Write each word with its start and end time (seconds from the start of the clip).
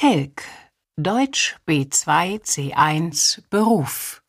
Telk, 0.00 0.44
Deutsch 0.96 1.58
B2 1.68 2.40
C1 2.40 3.42
Beruf. 3.50 4.22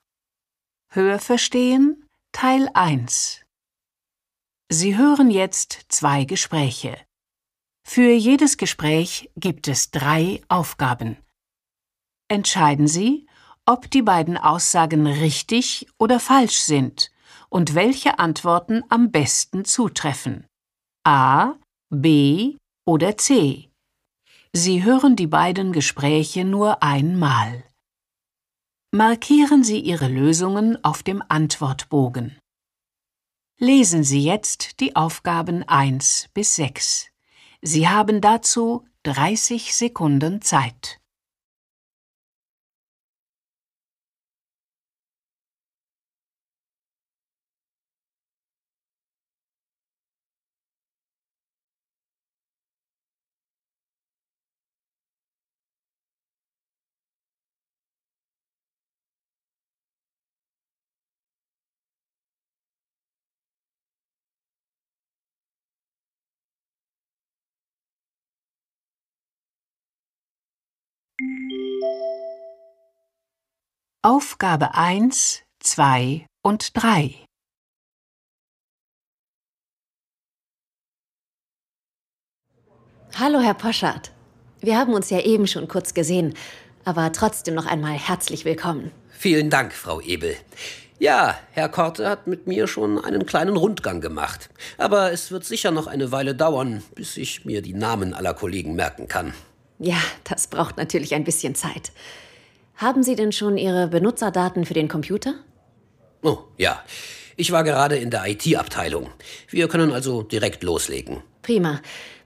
Hörverstehen 0.92 2.10
Teil 2.34 2.68
1. 2.74 3.46
Sie 4.70 4.98
hören 4.98 5.32
jetzt 5.32 5.86
zwei 5.88 6.26
Gespräche. 6.26 6.98
Für 7.88 8.12
jedes 8.12 8.58
Gespräch 8.58 9.32
gibt 9.38 9.70
es 9.70 9.92
drei 9.92 10.42
Aufgaben. 10.50 11.16
Entscheiden 12.28 12.90
Sie, 12.90 13.26
ob 13.66 13.90
die 13.90 14.02
beiden 14.02 14.36
Aussagen 14.38 15.08
richtig 15.08 15.88
oder 15.98 16.20
falsch 16.20 16.60
sind 16.60 17.14
und 17.48 17.76
welche 17.76 18.20
Antworten 18.20 18.84
am 18.90 19.10
besten 19.10 19.64
zutreffen. 19.64 20.46
A, 21.06 21.54
B 21.90 22.58
oder 22.86 23.18
C. 23.18 23.71
Sie 24.54 24.84
hören 24.84 25.16
die 25.16 25.28
beiden 25.28 25.72
Gespräche 25.72 26.44
nur 26.44 26.84
einmal. 26.84 27.64
Markieren 28.92 29.64
Sie 29.64 29.80
Ihre 29.80 30.10
Lösungen 30.10 30.84
auf 30.84 31.04
dem 31.04 31.24
Antwortbogen. 31.30 32.38
Lesen 33.58 34.04
Sie 34.04 34.22
jetzt 34.22 34.82
die 34.82 34.98
Aufgaben 34.98 35.64
1 35.64 36.30
bis 36.34 36.58
6. 36.58 37.12
Sie 37.62 37.88
haben 37.88 38.20
dazu 38.20 38.86
30 39.04 39.74
Sekunden 39.74 40.42
Zeit. 40.42 41.01
Aufgabe 74.04 74.74
1, 74.74 75.44
2 75.60 76.26
und 76.44 76.72
3 76.74 77.14
Hallo, 83.20 83.42
Herr 83.42 83.54
Poschardt. 83.54 84.12
Wir 84.60 84.80
haben 84.80 84.96
uns 84.96 85.12
ja 85.12 85.20
eben 85.20 85.46
schon 85.46 85.68
kurz 85.68 85.94
gesehen, 85.94 86.34
aber 86.84 87.12
trotzdem 87.12 87.54
noch 87.54 87.68
einmal 87.68 87.94
herzlich 87.94 88.44
willkommen. 88.44 88.90
Vielen 89.12 89.52
Dank, 89.52 89.72
Frau 89.72 90.02
Ebel. 90.02 90.36
Ja, 90.98 91.38
Herr 91.52 91.70
Korte 91.70 92.10
hat 92.10 92.26
mit 92.26 92.48
mir 92.48 92.66
schon 92.66 92.98
einen 92.98 93.28
kleinen 93.28 93.56
Rundgang 93.56 94.02
gemacht. 94.02 94.50
Aber 94.80 95.12
es 95.12 95.30
wird 95.30 95.46
sicher 95.46 95.70
noch 95.70 95.86
eine 95.86 96.12
Weile 96.12 96.34
dauern, 96.34 96.82
bis 96.96 97.18
ich 97.18 97.46
mir 97.46 97.62
die 97.62 97.76
Namen 97.76 98.16
aller 98.16 98.34
Kollegen 98.34 98.74
merken 98.74 99.08
kann. 99.08 99.36
Ja, 99.78 100.02
das 100.24 100.48
braucht 100.48 100.78
natürlich 100.78 101.14
ein 101.14 101.24
bisschen 101.24 101.54
Zeit. 101.54 101.92
Haben 102.82 103.04
Sie 103.04 103.16
denn 103.16 103.32
schon 103.32 103.60
Ihre 103.60 103.90
Benutzerdaten 103.90 104.66
für 104.66 104.74
den 104.74 104.88
Computer? 104.88 105.36
Oh, 106.24 106.40
ja. 106.58 106.82
Ich 107.38 107.52
war 107.52 107.64
gerade 107.64 107.96
in 107.98 108.10
der 108.10 108.26
IT-Abteilung. 108.26 109.10
Wir 109.50 109.68
können 109.68 109.92
also 109.92 110.24
direkt 110.24 110.64
loslegen. 110.64 111.22
Prima. 111.44 111.80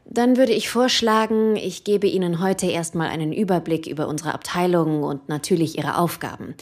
Dann 0.05 0.37
würde 0.37 0.53
ich 0.53 0.69
vorschlagen, 0.69 1.57
ich 1.57 1.83
gebe 1.83 2.07
Ihnen 2.07 2.41
heute 2.41 2.67
erstmal 2.67 3.09
einen 3.09 3.33
Überblick 3.33 3.85
über 3.85 4.07
unsere 4.07 4.33
Abteilung 4.33 5.03
und 5.03 5.27
natürlich 5.27 5.77
Ihre 5.77 5.97
Aufgaben. 5.97 6.55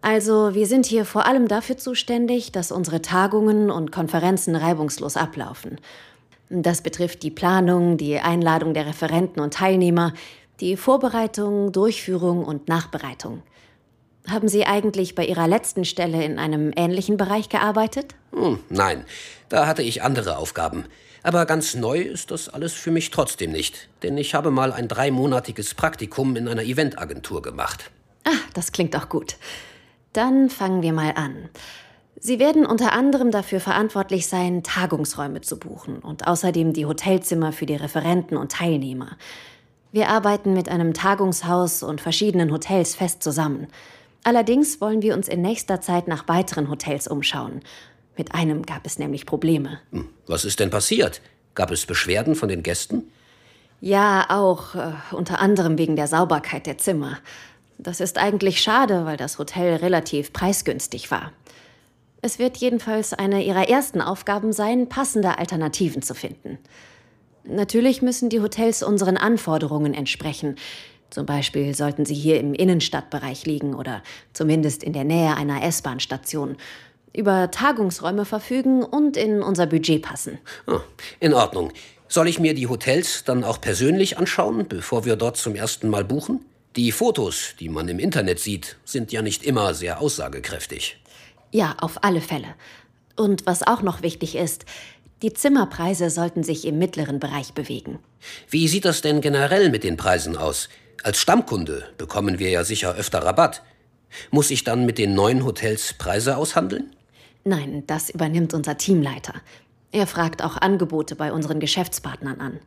Also, 0.00 0.56
wir 0.56 0.66
sind 0.66 0.84
hier 0.84 1.04
vor 1.04 1.24
allem 1.24 1.46
dafür 1.46 1.76
zuständig, 1.76 2.50
dass 2.50 2.72
unsere 2.72 3.00
Tagungen 3.00 3.70
und 3.70 3.92
Konferenzen 3.92 4.56
reibungslos 4.56 5.16
ablaufen. 5.16 5.78
Das 6.50 6.82
betrifft 6.82 7.22
die 7.22 7.30
Planung, 7.30 7.96
die 7.96 8.18
Einladung 8.18 8.74
der 8.74 8.86
Referenten 8.86 9.40
und 9.40 9.54
Teilnehmer, 9.54 10.14
die 10.60 10.76
Vorbereitung, 10.76 11.72
Durchführung 11.72 12.44
und 12.44 12.68
Nachbereitung. 12.68 13.42
Haben 14.28 14.48
Sie 14.48 14.64
eigentlich 14.64 15.14
bei 15.14 15.26
Ihrer 15.26 15.46
letzten 15.46 15.84
Stelle 15.84 16.24
in 16.24 16.38
einem 16.38 16.72
ähnlichen 16.74 17.16
Bereich 17.16 17.48
gearbeitet? 17.48 18.14
Hm, 18.32 18.58
nein, 18.70 19.04
da 19.48 19.66
hatte 19.66 19.82
ich 19.82 20.02
andere 20.02 20.38
Aufgaben. 20.38 20.84
Aber 21.22 21.46
ganz 21.46 21.74
neu 21.74 22.00
ist 22.00 22.30
das 22.30 22.48
alles 22.48 22.72
für 22.72 22.90
mich 22.90 23.10
trotzdem 23.10 23.50
nicht, 23.50 23.88
denn 24.02 24.16
ich 24.18 24.34
habe 24.34 24.50
mal 24.50 24.72
ein 24.72 24.88
dreimonatiges 24.88 25.74
Praktikum 25.74 26.36
in 26.36 26.48
einer 26.48 26.62
Eventagentur 26.62 27.42
gemacht. 27.42 27.90
Ah, 28.24 28.30
das 28.54 28.72
klingt 28.72 28.96
auch 28.96 29.08
gut. 29.08 29.36
Dann 30.12 30.48
fangen 30.48 30.82
wir 30.82 30.92
mal 30.92 31.12
an. 31.16 31.48
Sie 32.20 32.38
werden 32.38 32.64
unter 32.64 32.92
anderem 32.92 33.30
dafür 33.30 33.60
verantwortlich 33.60 34.28
sein, 34.28 34.62
Tagungsräume 34.62 35.40
zu 35.40 35.58
buchen 35.58 35.98
und 35.98 36.26
außerdem 36.26 36.72
die 36.72 36.86
Hotelzimmer 36.86 37.52
für 37.52 37.66
die 37.66 37.76
Referenten 37.76 38.36
und 38.36 38.52
Teilnehmer. 38.52 39.16
Wir 39.94 40.08
arbeiten 40.08 40.54
mit 40.54 40.68
einem 40.68 40.92
Tagungshaus 40.92 41.84
und 41.84 42.00
verschiedenen 42.00 42.50
Hotels 42.50 42.96
fest 42.96 43.22
zusammen. 43.22 43.68
Allerdings 44.24 44.80
wollen 44.80 45.02
wir 45.02 45.14
uns 45.14 45.28
in 45.28 45.40
nächster 45.40 45.80
Zeit 45.80 46.08
nach 46.08 46.26
weiteren 46.26 46.68
Hotels 46.68 47.06
umschauen. 47.06 47.60
Mit 48.16 48.34
einem 48.34 48.66
gab 48.66 48.86
es 48.86 48.98
nämlich 48.98 49.24
Probleme. 49.24 49.78
Hm, 49.92 50.08
was 50.26 50.44
ist 50.44 50.58
denn 50.58 50.70
passiert? 50.70 51.20
Gab 51.54 51.70
es 51.70 51.86
Beschwerden 51.86 52.34
von 52.34 52.48
den 52.48 52.64
Gästen? 52.64 53.04
Ja, 53.80 54.26
auch. 54.30 54.74
Äh, 54.74 54.94
unter 55.12 55.38
anderem 55.38 55.78
wegen 55.78 55.94
der 55.94 56.08
Sauberkeit 56.08 56.66
der 56.66 56.76
Zimmer. 56.78 57.18
Das 57.78 58.00
ist 58.00 58.18
eigentlich 58.18 58.60
schade, 58.60 59.04
weil 59.04 59.16
das 59.16 59.38
Hotel 59.38 59.76
relativ 59.76 60.32
preisgünstig 60.32 61.12
war. 61.12 61.30
Es 62.20 62.40
wird 62.40 62.56
jedenfalls 62.56 63.12
eine 63.12 63.44
ihrer 63.44 63.68
ersten 63.68 64.00
Aufgaben 64.00 64.52
sein, 64.52 64.88
passende 64.88 65.38
Alternativen 65.38 66.02
zu 66.02 66.16
finden. 66.16 66.58
Natürlich 67.46 68.02
müssen 68.02 68.30
die 68.30 68.40
Hotels 68.40 68.82
unseren 68.82 69.16
Anforderungen 69.16 69.94
entsprechen. 69.94 70.56
Zum 71.10 71.26
Beispiel 71.26 71.74
sollten 71.74 72.06
sie 72.06 72.14
hier 72.14 72.40
im 72.40 72.54
Innenstadtbereich 72.54 73.46
liegen 73.46 73.74
oder 73.74 74.02
zumindest 74.32 74.82
in 74.82 74.92
der 74.92 75.04
Nähe 75.04 75.36
einer 75.36 75.62
S-Bahn-Station, 75.62 76.56
über 77.12 77.50
Tagungsräume 77.50 78.24
verfügen 78.24 78.82
und 78.82 79.16
in 79.16 79.42
unser 79.42 79.66
Budget 79.66 80.02
passen. 80.02 80.38
Oh, 80.66 80.80
in 81.20 81.32
Ordnung. 81.32 81.70
Soll 82.08 82.28
ich 82.28 82.40
mir 82.40 82.54
die 82.54 82.66
Hotels 82.66 83.24
dann 83.24 83.44
auch 83.44 83.60
persönlich 83.60 84.18
anschauen, 84.18 84.66
bevor 84.68 85.04
wir 85.04 85.16
dort 85.16 85.36
zum 85.36 85.54
ersten 85.54 85.88
Mal 85.88 86.04
buchen? 86.04 86.44
Die 86.76 86.90
Fotos, 86.90 87.54
die 87.60 87.68
man 87.68 87.88
im 87.88 88.00
Internet 88.00 88.40
sieht, 88.40 88.76
sind 88.84 89.12
ja 89.12 89.22
nicht 89.22 89.44
immer 89.44 89.74
sehr 89.74 90.00
aussagekräftig. 90.00 91.00
Ja, 91.52 91.76
auf 91.80 92.02
alle 92.02 92.20
Fälle. 92.20 92.48
Und 93.16 93.46
was 93.46 93.62
auch 93.62 93.82
noch 93.82 94.02
wichtig 94.02 94.34
ist, 94.34 94.64
die 95.22 95.32
Zimmerpreise 95.32 96.10
sollten 96.10 96.42
sich 96.42 96.66
im 96.66 96.78
mittleren 96.78 97.20
Bereich 97.20 97.54
bewegen. 97.54 97.98
Wie 98.50 98.68
sieht 98.68 98.84
das 98.84 99.00
denn 99.00 99.20
generell 99.20 99.70
mit 99.70 99.84
den 99.84 99.96
Preisen 99.96 100.36
aus? 100.36 100.68
Als 101.02 101.18
Stammkunde 101.18 101.84
bekommen 101.98 102.38
wir 102.38 102.50
ja 102.50 102.64
sicher 102.64 102.94
öfter 102.94 103.20
Rabatt. 103.20 103.62
Muss 104.30 104.50
ich 104.50 104.64
dann 104.64 104.86
mit 104.86 104.98
den 104.98 105.14
neuen 105.14 105.44
Hotels 105.44 105.94
Preise 105.94 106.36
aushandeln? 106.36 106.94
Nein, 107.44 107.84
das 107.86 108.10
übernimmt 108.10 108.54
unser 108.54 108.76
Teamleiter. 108.76 109.34
Er 109.92 110.06
fragt 110.06 110.42
auch 110.42 110.56
Angebote 110.56 111.14
bei 111.14 111.32
unseren 111.32 111.60
Geschäftspartnern 111.60 112.40
an. 112.40 112.58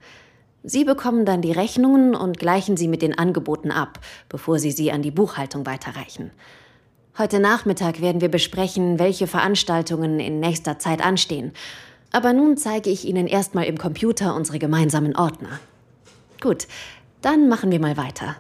Sie 0.64 0.84
bekommen 0.84 1.26
dann 1.26 1.42
die 1.42 1.52
Rechnungen 1.52 2.16
und 2.16 2.40
gleichen 2.40 2.78
sie 2.78 2.88
mit 2.88 3.02
den 3.02 3.18
Angeboten 3.18 3.72
ab, 3.72 4.00
bevor 4.30 4.60
Sie 4.60 4.72
sie 4.72 4.92
an 4.92 5.02
die 5.02 5.12
Buchhaltung 5.12 5.66
weiterreichen. 5.66 6.32
Heute 7.18 7.40
Nachmittag 7.40 8.02
werden 8.02 8.22
wir 8.22 8.30
besprechen, 8.30 9.00
welche 9.00 9.28
Veranstaltungen 9.28 10.20
in 10.20 10.40
nächster 10.40 10.78
Zeit 10.78 11.04
anstehen 11.04 11.54
aber 12.12 12.34
nun 12.34 12.58
zeige 12.58 12.90
ich 12.90 13.06
Ihnen 13.06 13.28
erstmal 13.28 13.66
im 13.66 13.78
Computer 13.78 14.36
unsere 14.36 14.60
gemeinsamen 14.60 15.16
Ordner. 15.16 15.60
Gut, 16.42 16.68
dann 17.22 17.50
machen 17.50 17.72
wir 17.72 17.80
mal 17.80 17.98
weiter. 17.98 18.38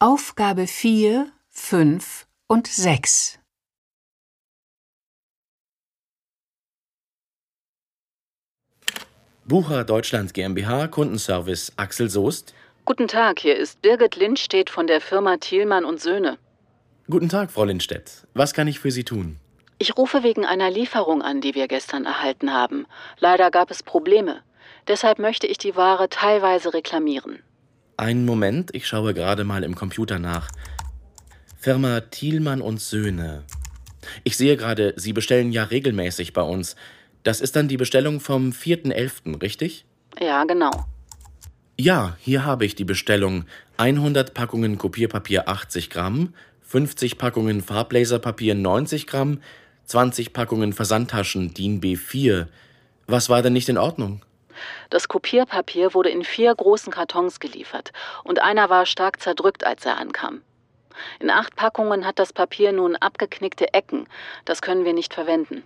Aufgabe 0.00 0.66
4, 0.66 1.32
5 1.50 2.26
und 2.46 2.66
6 2.66 3.38
Bucher 9.46 9.84
Deutschland 9.84 10.32
GmbH, 10.32 10.88
Kundenservice 10.88 11.70
Axel 11.76 12.08
Soest. 12.08 12.54
Guten 12.86 13.08
Tag, 13.08 13.40
hier 13.40 13.58
ist 13.58 13.82
Birgit 13.82 14.16
Lindstedt 14.16 14.70
von 14.70 14.86
der 14.86 15.02
Firma 15.02 15.36
Thielmann 15.36 15.84
und 15.84 16.00
Söhne. 16.00 16.38
Guten 17.10 17.28
Tag, 17.28 17.50
Frau 17.50 17.64
Lindstedt. 17.64 18.26
Was 18.32 18.54
kann 18.54 18.68
ich 18.68 18.80
für 18.80 18.90
Sie 18.90 19.04
tun? 19.04 19.36
Ich 19.78 19.98
rufe 19.98 20.22
wegen 20.22 20.46
einer 20.46 20.70
Lieferung 20.70 21.20
an, 21.20 21.42
die 21.42 21.54
wir 21.54 21.68
gestern 21.68 22.06
erhalten 22.06 22.54
haben. 22.54 22.86
Leider 23.18 23.50
gab 23.50 23.70
es 23.70 23.82
Probleme. 23.82 24.40
Deshalb 24.88 25.18
möchte 25.18 25.46
ich 25.46 25.58
die 25.58 25.76
Ware 25.76 26.08
teilweise 26.08 26.72
reklamieren. 26.72 27.40
Einen 27.98 28.24
Moment, 28.24 28.74
ich 28.74 28.88
schaue 28.88 29.12
gerade 29.12 29.44
mal 29.44 29.62
im 29.62 29.74
Computer 29.74 30.18
nach. 30.18 30.48
Firma 31.58 32.00
Thielmann 32.00 32.62
und 32.62 32.80
Söhne. 32.80 33.44
Ich 34.22 34.38
sehe 34.38 34.56
gerade, 34.56 34.94
Sie 34.96 35.12
bestellen 35.12 35.52
ja 35.52 35.64
regelmäßig 35.64 36.32
bei 36.32 36.42
uns. 36.42 36.76
Das 37.24 37.40
ist 37.40 37.56
dann 37.56 37.68
die 37.68 37.78
Bestellung 37.78 38.20
vom 38.20 38.50
4.11., 38.50 39.40
richtig? 39.40 39.86
Ja, 40.20 40.44
genau. 40.44 40.70
Ja, 41.76 42.16
hier 42.20 42.44
habe 42.44 42.66
ich 42.66 42.74
die 42.76 42.84
Bestellung. 42.84 43.46
100 43.78 44.34
Packungen 44.34 44.78
Kopierpapier 44.78 45.48
80 45.48 45.90
Gramm, 45.90 46.34
50 46.62 47.18
Packungen 47.18 47.62
Farblaserpapier 47.62 48.54
90 48.54 49.06
Gramm, 49.06 49.40
20 49.86 50.32
Packungen 50.32 50.72
Versandtaschen 50.72 51.54
DIN 51.54 51.80
B4. 51.80 52.46
Was 53.06 53.28
war 53.30 53.42
denn 53.42 53.54
nicht 53.54 53.68
in 53.68 53.78
Ordnung? 53.78 54.22
Das 54.90 55.08
Kopierpapier 55.08 55.94
wurde 55.94 56.10
in 56.10 56.24
vier 56.24 56.54
großen 56.54 56.92
Kartons 56.92 57.40
geliefert 57.40 57.92
und 58.22 58.40
einer 58.40 58.70
war 58.70 58.86
stark 58.86 59.20
zerdrückt, 59.20 59.64
als 59.64 59.84
er 59.84 59.96
ankam. 59.96 60.42
In 61.18 61.30
acht 61.30 61.56
Packungen 61.56 62.06
hat 62.06 62.18
das 62.18 62.32
Papier 62.32 62.70
nun 62.70 62.96
abgeknickte 62.96 63.72
Ecken. 63.72 64.06
Das 64.44 64.62
können 64.62 64.84
wir 64.84 64.92
nicht 64.92 65.12
verwenden. 65.12 65.64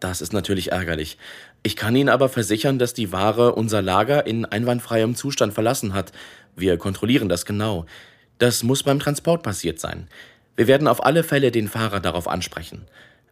Das 0.00 0.20
ist 0.20 0.32
natürlich 0.32 0.72
ärgerlich. 0.72 1.18
Ich 1.62 1.76
kann 1.76 1.96
Ihnen 1.96 2.08
aber 2.08 2.28
versichern, 2.28 2.78
dass 2.78 2.94
die 2.94 3.12
Ware 3.12 3.54
unser 3.54 3.80
Lager 3.80 4.26
in 4.26 4.44
einwandfreiem 4.44 5.14
Zustand 5.14 5.54
verlassen 5.54 5.94
hat. 5.94 6.12
Wir 6.56 6.76
kontrollieren 6.76 7.28
das 7.28 7.46
genau. 7.46 7.86
Das 8.38 8.62
muss 8.62 8.82
beim 8.82 8.98
Transport 8.98 9.42
passiert 9.42 9.80
sein. 9.80 10.08
Wir 10.56 10.66
werden 10.66 10.88
auf 10.88 11.04
alle 11.04 11.24
Fälle 11.24 11.50
den 11.50 11.68
Fahrer 11.68 12.00
darauf 12.00 12.28
ansprechen. 12.28 12.86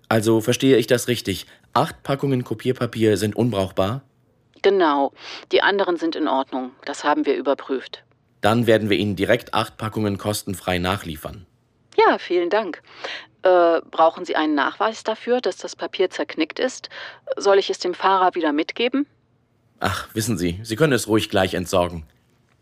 Also 0.09 0.41
verstehe 0.41 0.77
ich 0.77 0.87
das 0.87 1.09
richtig. 1.09 1.47
Acht 1.73 2.03
Packungen 2.03 2.45
Kopierpapier 2.45 3.17
sind 3.17 3.37
unbrauchbar? 3.37 4.03
Genau. 4.63 5.13
Die 5.51 5.63
anderen 5.63 5.97
sind 5.97 6.17
in 6.17 6.29
Ordnung. 6.29 6.71
Das 6.85 7.05
haben 7.05 7.27
wir 7.27 7.37
überprüft. 7.37 8.05
Dann 8.41 8.67
werden 8.67 8.91
wir 8.91 8.97
Ihnen 8.97 9.17
direkt 9.17 9.55
acht 9.55 9.77
Packungen 9.77 10.19
kostenfrei 10.19 10.79
nachliefern. 10.79 11.47
Ja, 12.07 12.19
vielen 12.19 12.51
Dank. 12.51 12.83
Äh, 13.43 13.81
brauchen 13.91 14.25
Sie 14.25 14.37
einen 14.37 14.55
Nachweis 14.55 15.03
dafür, 15.05 15.41
dass 15.41 15.57
das 15.57 15.75
Papier 15.77 16.11
zerknickt 16.11 16.59
ist? 16.59 16.89
Soll 17.37 17.59
ich 17.59 17.71
es 17.71 17.79
dem 17.79 17.95
Fahrer 17.95 18.35
wieder 18.35 18.53
mitgeben? 18.53 19.07
Ach, 19.81 20.09
wissen 20.15 20.39
Sie, 20.39 20.61
Sie 20.63 20.77
können 20.77 20.93
es 20.93 21.09
ruhig 21.09 21.29
gleich 21.29 21.55
entsorgen. 21.55 22.07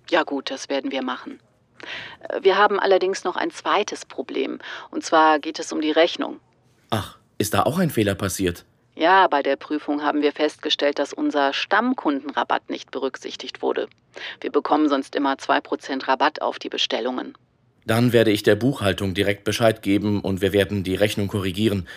Ja 0.09 0.23
gut, 0.23 0.51
das 0.51 0.69
werden 0.69 0.91
wir 0.91 1.03
machen. 1.03 1.39
Äh, 2.29 2.41
Wir 2.43 2.57
haben 2.57 2.81
allerdings 2.81 3.25
noch 3.25 3.37
ein 3.37 3.51
zweites 3.51 4.05
Problem. 4.07 4.59
Und 4.91 5.05
zwar 5.05 5.39
geht 5.39 5.59
es 5.59 5.71
um 5.73 5.81
die 5.81 5.91
Rechnung. 5.93 6.41
Ach, 6.91 7.19
ist 7.39 7.55
da 7.55 7.63
auch 7.65 7.79
ein 7.79 7.91
Fehler 7.91 8.15
passiert? 8.15 8.65
Ja, 8.97 9.29
bei 9.29 9.43
der 9.43 9.57
Prüfung 9.57 10.03
haben 10.03 10.21
wir 10.21 10.33
festgestellt, 10.33 10.99
dass 10.99 11.13
unser 11.13 11.53
Stammkundenrabatt 11.53 12.69
nicht 12.69 12.91
berücksichtigt 12.91 13.63
wurde. 13.63 13.89
Wir 14.41 14.51
bekommen 14.51 14.89
sonst 14.89 15.15
immer 15.15 15.35
2% 15.35 16.09
Rabatt 16.09 16.43
auf 16.43 16.59
die 16.59 16.69
Bestellungen. 16.69 17.37
Dann 17.87 18.12
werde 18.12 18.31
ich 18.31 18.43
der 18.43 18.56
Buchhaltung 18.56 19.15
direkt 19.15 19.44
Bescheid 19.44 19.82
geben 19.82 20.21
und 20.21 20.41
wir 20.41 20.53
werden 20.53 20.85
die 20.85 20.94
Rechnung 20.94 21.29
korrigieren. 21.29 21.88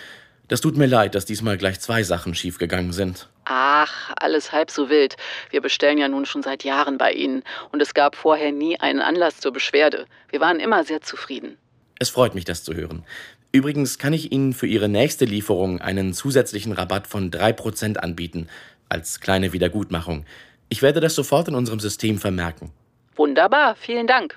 Das 0.48 0.60
tut 0.60 0.76
mir 0.76 0.86
leid, 0.86 1.14
dass 1.14 1.24
diesmal 1.24 1.56
gleich 1.56 1.80
zwei 1.80 2.02
Sachen 2.02 2.34
schiefgegangen 2.34 2.92
sind. 2.92 3.28
Ach, 3.44 4.12
alles 4.16 4.52
halb 4.52 4.70
so 4.70 4.90
wild. 4.90 5.16
Wir 5.50 5.62
bestellen 5.62 5.96
ja 5.96 6.08
nun 6.08 6.26
schon 6.26 6.42
seit 6.42 6.64
Jahren 6.64 6.98
bei 6.98 7.12
Ihnen 7.12 7.42
und 7.72 7.80
es 7.80 7.94
gab 7.94 8.14
vorher 8.14 8.52
nie 8.52 8.78
einen 8.78 9.00
Anlass 9.00 9.40
zur 9.40 9.52
Beschwerde. 9.52 10.06
Wir 10.28 10.40
waren 10.40 10.60
immer 10.60 10.84
sehr 10.84 11.00
zufrieden. 11.00 11.56
Es 11.98 12.10
freut 12.10 12.34
mich, 12.34 12.44
das 12.44 12.64
zu 12.64 12.74
hören. 12.74 13.04
Übrigens 13.52 13.98
kann 13.98 14.12
ich 14.12 14.32
Ihnen 14.32 14.52
für 14.52 14.66
Ihre 14.66 14.88
nächste 14.88 15.24
Lieferung 15.24 15.80
einen 15.80 16.12
zusätzlichen 16.12 16.72
Rabatt 16.72 17.06
von 17.06 17.30
3% 17.30 17.96
anbieten, 17.98 18.48
als 18.88 19.20
kleine 19.20 19.52
Wiedergutmachung. 19.52 20.26
Ich 20.68 20.82
werde 20.82 21.00
das 21.00 21.14
sofort 21.14 21.48
in 21.48 21.54
unserem 21.54 21.80
System 21.80 22.18
vermerken. 22.18 22.72
Wunderbar, 23.16 23.76
vielen 23.76 24.06
Dank. 24.06 24.36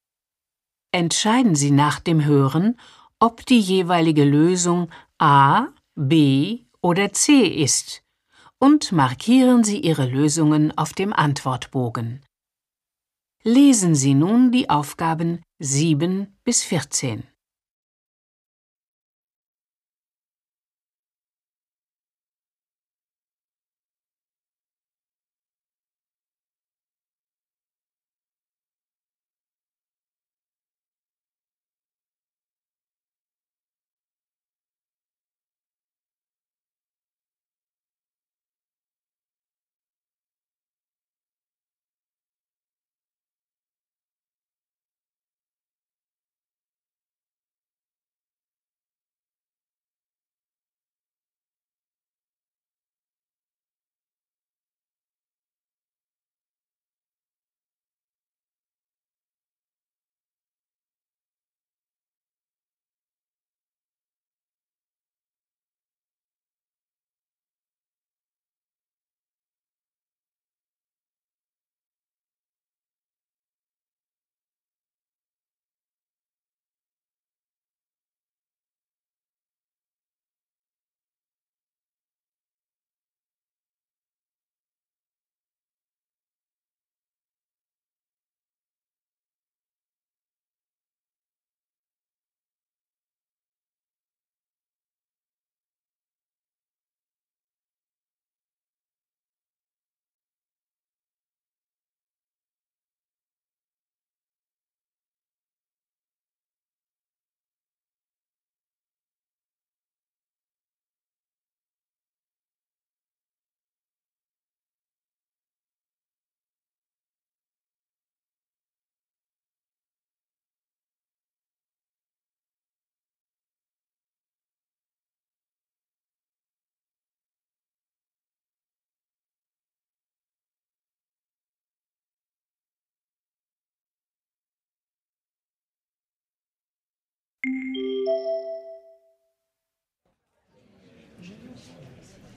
Entscheiden 0.91 1.55
Sie 1.55 1.71
nach 1.71 1.99
dem 1.99 2.25
Hören, 2.25 2.77
ob 3.19 3.45
die 3.45 3.59
jeweilige 3.59 4.25
Lösung 4.25 4.89
A, 5.17 5.67
B 5.95 6.65
oder 6.81 7.13
C 7.13 7.45
ist 7.45 8.03
und 8.59 8.91
markieren 8.91 9.63
Sie 9.63 9.79
Ihre 9.79 10.05
Lösungen 10.05 10.77
auf 10.77 10.93
dem 10.93 11.13
Antwortbogen. 11.13 12.21
Lesen 13.43 13.95
Sie 13.95 14.13
nun 14.13 14.51
die 14.51 14.69
Aufgaben 14.69 15.41
7 15.59 16.37
bis 16.43 16.63
14. 16.63 17.23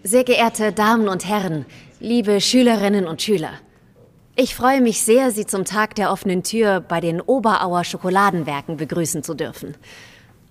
Sehr 0.03 0.25
geehrte 0.25 0.73
Damen 0.73 1.09
und 1.09 1.27
Herren, 1.27 1.67
liebe 2.01 2.41
Schülerinnen 2.41 3.07
und 3.07 3.21
Schüler. 3.21 3.51
Ich 4.35 4.55
freue 4.55 4.81
mich 4.81 5.03
sehr, 5.03 5.31
Sie 5.31 5.45
zum 5.45 5.67
Tag 5.67 5.95
der 5.95 6.11
offenen 6.11 6.43
Tür 6.43 6.81
bei 6.81 7.01
den 7.01 7.21
Oberauer 7.21 7.85
Schokoladenwerken 7.85 8.79
begrüßen 8.79 9.23
zu 9.23 9.35
dürfen. 9.35 9.77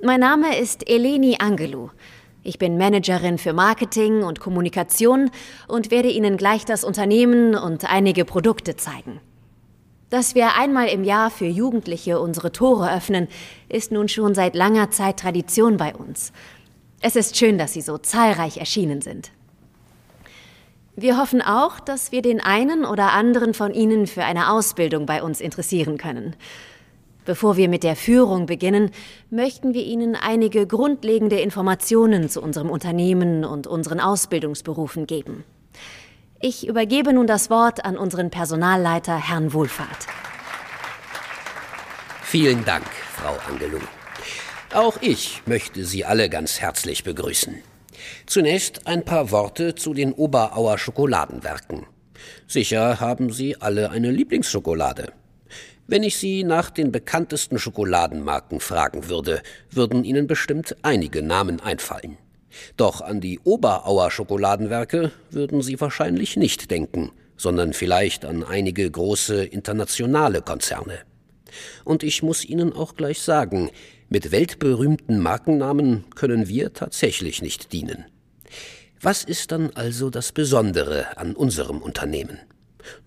Mein 0.03 0.19
Name 0.19 0.57
ist 0.57 0.87
Eleni 0.87 1.37
Angelou. 1.39 1.89
Ich 2.43 2.59
bin 2.59 2.77
Managerin 2.77 3.39
für 3.39 3.53
Marketing 3.53 4.21
und 4.21 4.39
Kommunikation 4.39 5.31
und 5.67 5.89
werde 5.89 6.09
Ihnen 6.09 6.37
gleich 6.37 6.63
das 6.65 6.83
Unternehmen 6.83 7.55
und 7.55 7.91
einige 7.91 8.25
Produkte 8.25 8.75
zeigen. 8.75 9.19
Dass 10.13 10.35
wir 10.35 10.53
einmal 10.53 10.89
im 10.89 11.03
Jahr 11.03 11.31
für 11.31 11.47
Jugendliche 11.47 12.19
unsere 12.19 12.51
Tore 12.51 12.95
öffnen, 12.95 13.27
ist 13.67 13.91
nun 13.91 14.07
schon 14.07 14.35
seit 14.35 14.53
langer 14.53 14.91
Zeit 14.91 15.17
Tradition 15.17 15.77
bei 15.77 15.95
uns. 15.95 16.31
Es 17.01 17.15
ist 17.15 17.35
schön, 17.35 17.57
dass 17.57 17.73
Sie 17.73 17.81
so 17.81 17.97
zahlreich 17.97 18.57
erschienen 18.57 19.01
sind. 19.01 19.31
Wir 20.95 21.17
hoffen 21.17 21.41
auch, 21.41 21.79
dass 21.79 22.11
wir 22.11 22.21
den 22.21 22.41
einen 22.41 22.85
oder 22.85 23.11
anderen 23.13 23.55
von 23.55 23.73
Ihnen 23.73 24.05
für 24.05 24.23
eine 24.23 24.51
Ausbildung 24.51 25.07
bei 25.07 25.23
uns 25.23 25.41
interessieren 25.41 25.97
können. 25.97 26.35
Bevor 27.25 27.57
wir 27.57 27.67
mit 27.67 27.81
der 27.81 27.95
Führung 27.95 28.45
beginnen, 28.45 28.91
möchten 29.31 29.73
wir 29.73 29.83
Ihnen 29.83 30.15
einige 30.15 30.67
grundlegende 30.67 31.39
Informationen 31.39 32.29
zu 32.29 32.39
unserem 32.39 32.69
Unternehmen 32.69 33.45
und 33.45 33.65
unseren 33.65 33.99
Ausbildungsberufen 33.99 35.07
geben. 35.07 35.43
Ich 36.45 36.67
übergebe 36.67 37.13
nun 37.13 37.25
das 37.25 37.49
Wort 37.49 37.85
an 37.85 37.97
unseren 37.97 38.29
Personalleiter, 38.29 39.15
Herrn 39.15 39.53
Wohlfahrt. 39.53 40.07
Vielen 42.21 42.65
Dank, 42.65 42.83
Frau 43.15 43.37
Angelou. 43.49 43.79
Auch 44.73 44.97
ich 44.99 45.41
möchte 45.45 45.85
Sie 45.85 46.03
alle 46.03 46.29
ganz 46.29 46.59
herzlich 46.59 47.05
begrüßen. 47.05 47.59
Zunächst 48.25 48.87
ein 48.87 49.05
paar 49.05 49.31
Worte 49.31 49.75
zu 49.75 49.93
den 49.93 50.11
Oberauer 50.11 50.77
Schokoladenwerken. 50.77 51.85
Sicher 52.45 52.99
haben 52.99 53.31
Sie 53.31 53.61
alle 53.61 53.91
eine 53.91 54.11
Lieblingsschokolade. 54.11 55.13
Wenn 55.87 56.03
ich 56.03 56.17
Sie 56.17 56.43
nach 56.43 56.71
den 56.71 56.91
bekanntesten 56.91 57.57
Schokoladenmarken 57.57 58.59
fragen 58.59 59.07
würde, 59.07 59.41
würden 59.71 60.03
Ihnen 60.03 60.27
bestimmt 60.27 60.75
einige 60.81 61.21
Namen 61.21 61.61
einfallen. 61.61 62.17
Doch 62.77 63.01
an 63.01 63.21
die 63.21 63.39
Oberauer 63.39 64.11
Schokoladenwerke 64.11 65.11
würden 65.31 65.61
Sie 65.61 65.79
wahrscheinlich 65.79 66.37
nicht 66.37 66.71
denken, 66.71 67.11
sondern 67.37 67.73
vielleicht 67.73 68.25
an 68.25 68.43
einige 68.43 68.89
große 68.89 69.43
internationale 69.43 70.41
Konzerne. 70.41 70.99
Und 71.83 72.03
ich 72.03 72.23
muss 72.23 72.45
Ihnen 72.45 72.73
auch 72.73 72.95
gleich 72.95 73.21
sagen, 73.21 73.69
mit 74.09 74.31
weltberühmten 74.31 75.19
Markennamen 75.19 76.05
können 76.15 76.47
wir 76.47 76.73
tatsächlich 76.73 77.41
nicht 77.41 77.73
dienen. 77.73 78.05
Was 79.01 79.23
ist 79.23 79.51
dann 79.51 79.71
also 79.71 80.09
das 80.09 80.31
Besondere 80.31 81.17
an 81.17 81.35
unserem 81.35 81.81
Unternehmen? 81.81 82.39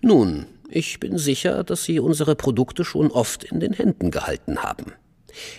Nun, 0.00 0.46
ich 0.68 1.00
bin 1.00 1.16
sicher, 1.16 1.64
dass 1.64 1.84
Sie 1.84 2.00
unsere 2.00 2.34
Produkte 2.34 2.84
schon 2.84 3.10
oft 3.10 3.44
in 3.44 3.60
den 3.60 3.72
Händen 3.72 4.10
gehalten 4.10 4.62
haben. 4.62 4.92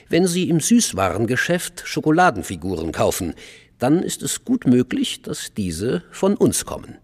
Wenn 0.09 0.27
Sie 0.27 0.49
im 0.49 0.59
Süßwarengeschäft 0.59 1.83
Schokoladenfiguren 1.85 2.91
kaufen, 2.91 3.33
dann 3.79 4.03
ist 4.03 4.23
es 4.23 4.43
gut 4.45 4.65
möglich, 4.65 5.21
dass 5.21 5.53
diese 5.53 6.03
von 6.11 6.35
uns 6.35 6.65
kommen. 6.65 6.97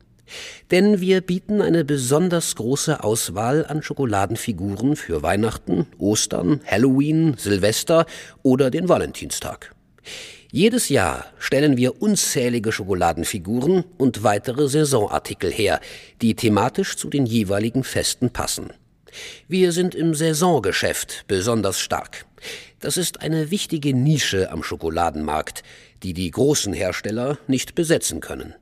Denn 0.71 1.01
wir 1.01 1.21
bieten 1.21 1.61
eine 1.61 1.85
besonders 1.85 2.55
große 2.55 3.03
Auswahl 3.03 3.65
an 3.65 3.83
Schokoladenfiguren 3.83 4.95
für 4.95 5.21
Weihnachten, 5.21 5.87
Ostern, 5.97 6.61
Halloween, 6.65 7.35
Silvester 7.37 8.05
oder 8.41 8.71
den 8.71 8.89
Valentinstag. 8.89 9.75
Jedes 10.51 10.89
Jahr 10.89 11.25
stellen 11.39 11.77
wir 11.77 12.01
unzählige 12.01 12.71
Schokoladenfiguren 12.71 13.85
und 13.97 14.23
weitere 14.23 14.67
Saisonartikel 14.67 15.51
her, 15.51 15.79
die 16.21 16.35
thematisch 16.35 16.95
zu 16.95 17.09
den 17.09 17.25
jeweiligen 17.25 17.83
Festen 17.83 18.29
passen. 18.29 18.71
Wir 19.47 19.71
sind 19.71 19.95
im 19.95 20.13
Saisongeschäft 20.13 21.25
besonders 21.27 21.79
stark. 21.79 22.25
Das 22.83 22.97
ist 22.97 23.21
eine 23.21 23.49
wichtige 23.49 23.93
Nische 23.93 24.51
am 24.51 24.61
Schokoladenmarkt, 24.61 25.63
die 26.03 26.11
die 26.11 26.29
großen 26.29 26.73
Hersteller 26.73 27.37
nicht 27.47 27.75
besetzen 27.75 28.19
können. 28.19 28.55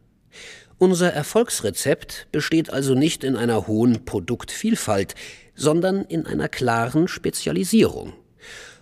Unser 0.78 1.12
Erfolgsrezept 1.12 2.28
besteht 2.32 2.70
also 2.70 2.94
nicht 2.94 3.24
in 3.24 3.36
einer 3.36 3.66
hohen 3.66 4.06
Produktvielfalt, 4.06 5.16
sondern 5.56 6.06
in 6.06 6.28
einer 6.28 6.50
klaren 6.50 7.08
Spezialisierung. 7.08 8.14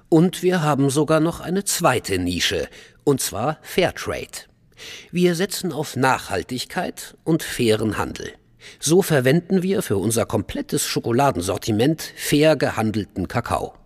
Und 0.10 0.44
wir 0.44 0.62
haben 0.62 0.90
sogar 0.90 1.22
noch 1.22 1.40
eine 1.40 1.64
zweite 1.64 2.20
Nische, 2.20 2.68
und 3.06 3.22
zwar 3.22 3.60
Fairtrade. 3.62 4.50
Wir 5.10 5.36
setzen 5.36 5.72
auf 5.72 5.96
Nachhaltigkeit 5.96 7.16
und 7.24 7.44
fairen 7.44 7.98
Handel. 7.98 8.34
So 8.82 9.02
verwenden 9.02 9.64
wir 9.64 9.84
für 9.84 9.96
unser 9.96 10.26
komplettes 10.26 10.86
Schokoladensortiment 10.86 12.02
fair 12.18 12.58
gehandelten 12.58 13.30
Kakao. 13.30 13.79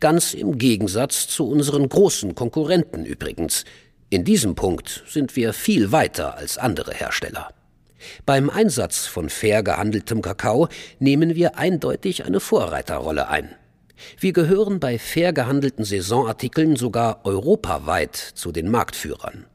Ganz 0.00 0.34
im 0.34 0.58
Gegensatz 0.58 1.28
zu 1.28 1.48
unseren 1.48 1.88
großen 1.88 2.34
Konkurrenten 2.34 3.04
übrigens. 3.04 3.64
In 4.08 4.24
diesem 4.24 4.54
Punkt 4.54 5.04
sind 5.08 5.34
wir 5.36 5.52
viel 5.52 5.92
weiter 5.92 6.36
als 6.36 6.58
andere 6.58 6.92
Hersteller. 6.92 7.48
Beim 8.24 8.50
Einsatz 8.50 9.06
von 9.06 9.28
fair 9.30 9.62
gehandeltem 9.62 10.22
Kakao 10.22 10.68
nehmen 10.98 11.34
wir 11.34 11.58
eindeutig 11.58 12.24
eine 12.24 12.40
Vorreiterrolle 12.40 13.28
ein. 13.28 13.54
Wir 14.20 14.32
gehören 14.32 14.78
bei 14.78 14.98
fair 14.98 15.32
gehandelten 15.32 15.84
Saisonartikeln 15.84 16.76
sogar 16.76 17.24
europaweit 17.24 18.14
zu 18.14 18.52
den 18.52 18.70
Marktführern. 18.70 19.46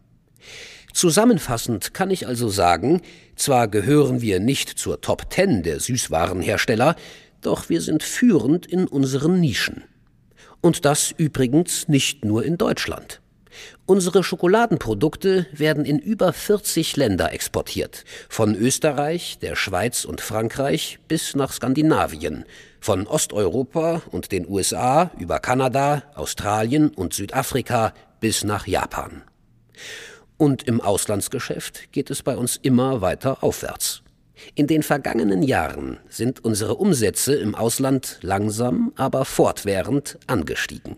Zusammenfassend 0.93 1.93
kann 1.93 2.11
ich 2.11 2.27
also 2.27 2.49
sagen, 2.49 3.01
zwar 3.35 3.67
gehören 3.67 4.21
wir 4.21 4.39
nicht 4.39 4.69
zur 4.69 4.99
Top 4.99 5.29
Ten 5.29 5.63
der 5.63 5.79
Süßwarenhersteller, 5.79 6.95
doch 7.41 7.69
wir 7.69 7.81
sind 7.81 8.03
führend 8.03 8.65
in 8.65 8.87
unseren 8.87 9.39
Nischen. 9.39 9.83
Und 10.61 10.85
das 10.85 11.11
übrigens 11.11 11.87
nicht 11.87 12.23
nur 12.23 12.45
in 12.45 12.57
Deutschland. 12.57 13.21
Unsere 13.85 14.23
Schokoladenprodukte 14.23 15.47
werden 15.51 15.85
in 15.85 15.99
über 15.99 16.31
40 16.31 16.95
Länder 16.95 17.33
exportiert, 17.33 18.05
von 18.29 18.55
Österreich, 18.55 19.39
der 19.39 19.55
Schweiz 19.55 20.05
und 20.05 20.21
Frankreich 20.21 20.99
bis 21.07 21.35
nach 21.35 21.51
Skandinavien, 21.51 22.45
von 22.79 23.07
Osteuropa 23.07 24.01
und 24.11 24.31
den 24.31 24.47
USA 24.47 25.11
über 25.19 25.39
Kanada, 25.39 26.03
Australien 26.15 26.89
und 26.89 27.13
Südafrika 27.13 27.93
bis 28.19 28.43
nach 28.43 28.67
Japan. 28.67 29.23
Und 30.37 30.63
im 30.63 30.79
Auslandsgeschäft 30.81 31.91
geht 31.91 32.09
es 32.09 32.23
bei 32.23 32.37
uns 32.37 32.57
immer 32.57 33.01
weiter 33.01 33.43
aufwärts. 33.43 34.00
In 34.55 34.67
den 34.67 34.83
vergangenen 34.83 35.43
Jahren 35.43 35.99
sind 36.09 36.43
unsere 36.43 36.75
Umsätze 36.75 37.35
im 37.35 37.55
Ausland 37.55 38.19
langsam, 38.21 38.91
aber 38.95 39.25
fortwährend 39.25 40.17
angestiegen. 40.27 40.97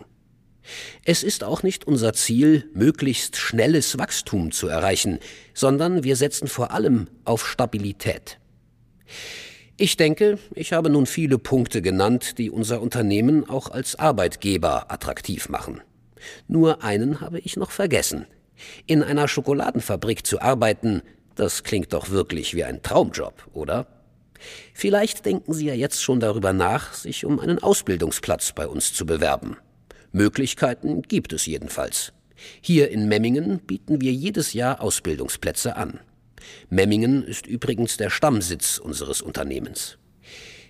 Es 1.03 1.23
ist 1.23 1.43
auch 1.43 1.63
nicht 1.63 1.85
unser 1.85 2.13
Ziel, 2.13 2.69
möglichst 2.73 3.35
schnelles 3.35 3.97
Wachstum 3.97 4.51
zu 4.51 4.67
erreichen, 4.67 5.19
sondern 5.53 6.03
wir 6.03 6.15
setzen 6.15 6.47
vor 6.47 6.71
allem 6.71 7.07
auf 7.25 7.47
Stabilität. 7.47 8.39
Ich 9.75 9.97
denke, 9.97 10.37
ich 10.53 10.71
habe 10.71 10.89
nun 10.89 11.05
viele 11.05 11.37
Punkte 11.39 11.81
genannt, 11.81 12.37
die 12.37 12.49
unser 12.49 12.81
Unternehmen 12.81 13.49
auch 13.49 13.69
als 13.69 13.97
Arbeitgeber 13.97 14.91
attraktiv 14.91 15.49
machen. 15.49 15.81
Nur 16.47 16.83
einen 16.83 17.21
habe 17.21 17.39
ich 17.39 17.57
noch 17.57 17.71
vergessen. 17.71 18.25
In 18.85 19.03
einer 19.03 19.27
Schokoladenfabrik 19.27 20.25
zu 20.25 20.41
arbeiten, 20.41 21.01
das 21.35 21.63
klingt 21.63 21.93
doch 21.93 22.09
wirklich 22.09 22.53
wie 22.53 22.63
ein 22.63 22.81
Traumjob, 22.81 23.47
oder? 23.53 23.87
Vielleicht 24.73 25.25
denken 25.25 25.53
Sie 25.53 25.67
ja 25.67 25.73
jetzt 25.73 26.01
schon 26.01 26.19
darüber 26.19 26.53
nach, 26.53 26.93
sich 26.93 27.25
um 27.25 27.39
einen 27.39 27.59
Ausbildungsplatz 27.59 28.53
bei 28.53 28.67
uns 28.67 28.93
zu 28.93 29.05
bewerben. 29.05 29.57
Möglichkeiten 30.11 31.01
gibt 31.01 31.33
es 31.33 31.45
jedenfalls. 31.45 32.13
Hier 32.61 32.91
in 32.91 33.07
Memmingen 33.07 33.59
bieten 33.59 34.01
wir 34.01 34.11
jedes 34.11 34.53
Jahr 34.53 34.81
Ausbildungsplätze 34.81 35.75
an. 35.75 35.99
Memmingen 36.69 37.23
ist 37.23 37.47
übrigens 37.47 37.97
der 37.97 38.09
Stammsitz 38.09 38.77
unseres 38.77 39.21
Unternehmens. 39.21 39.97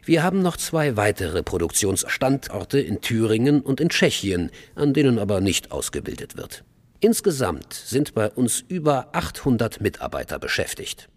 Wir 0.05 0.21
haben 0.21 0.41
noch 0.41 0.57
zwei 0.57 0.97
weitere 0.97 1.43
Produktionsstandorte 1.43 2.79
in 2.79 3.01
Thüringen 3.01 3.61
und 3.61 3.79
in 3.79 3.89
Tschechien, 3.89 4.51
an 4.75 4.93
denen 4.93 5.17
aber 5.17 5.39
nicht 5.39 5.71
ausgebildet 5.71 6.35
wird. 6.35 6.63
Insgesamt 7.03 7.73
sind 7.73 8.13
bei 8.13 8.31
uns 8.31 8.63
über 8.69 9.09
800 9.11 9.81
Mitarbeiter 9.81 10.39
beschäftigt. 10.39 11.09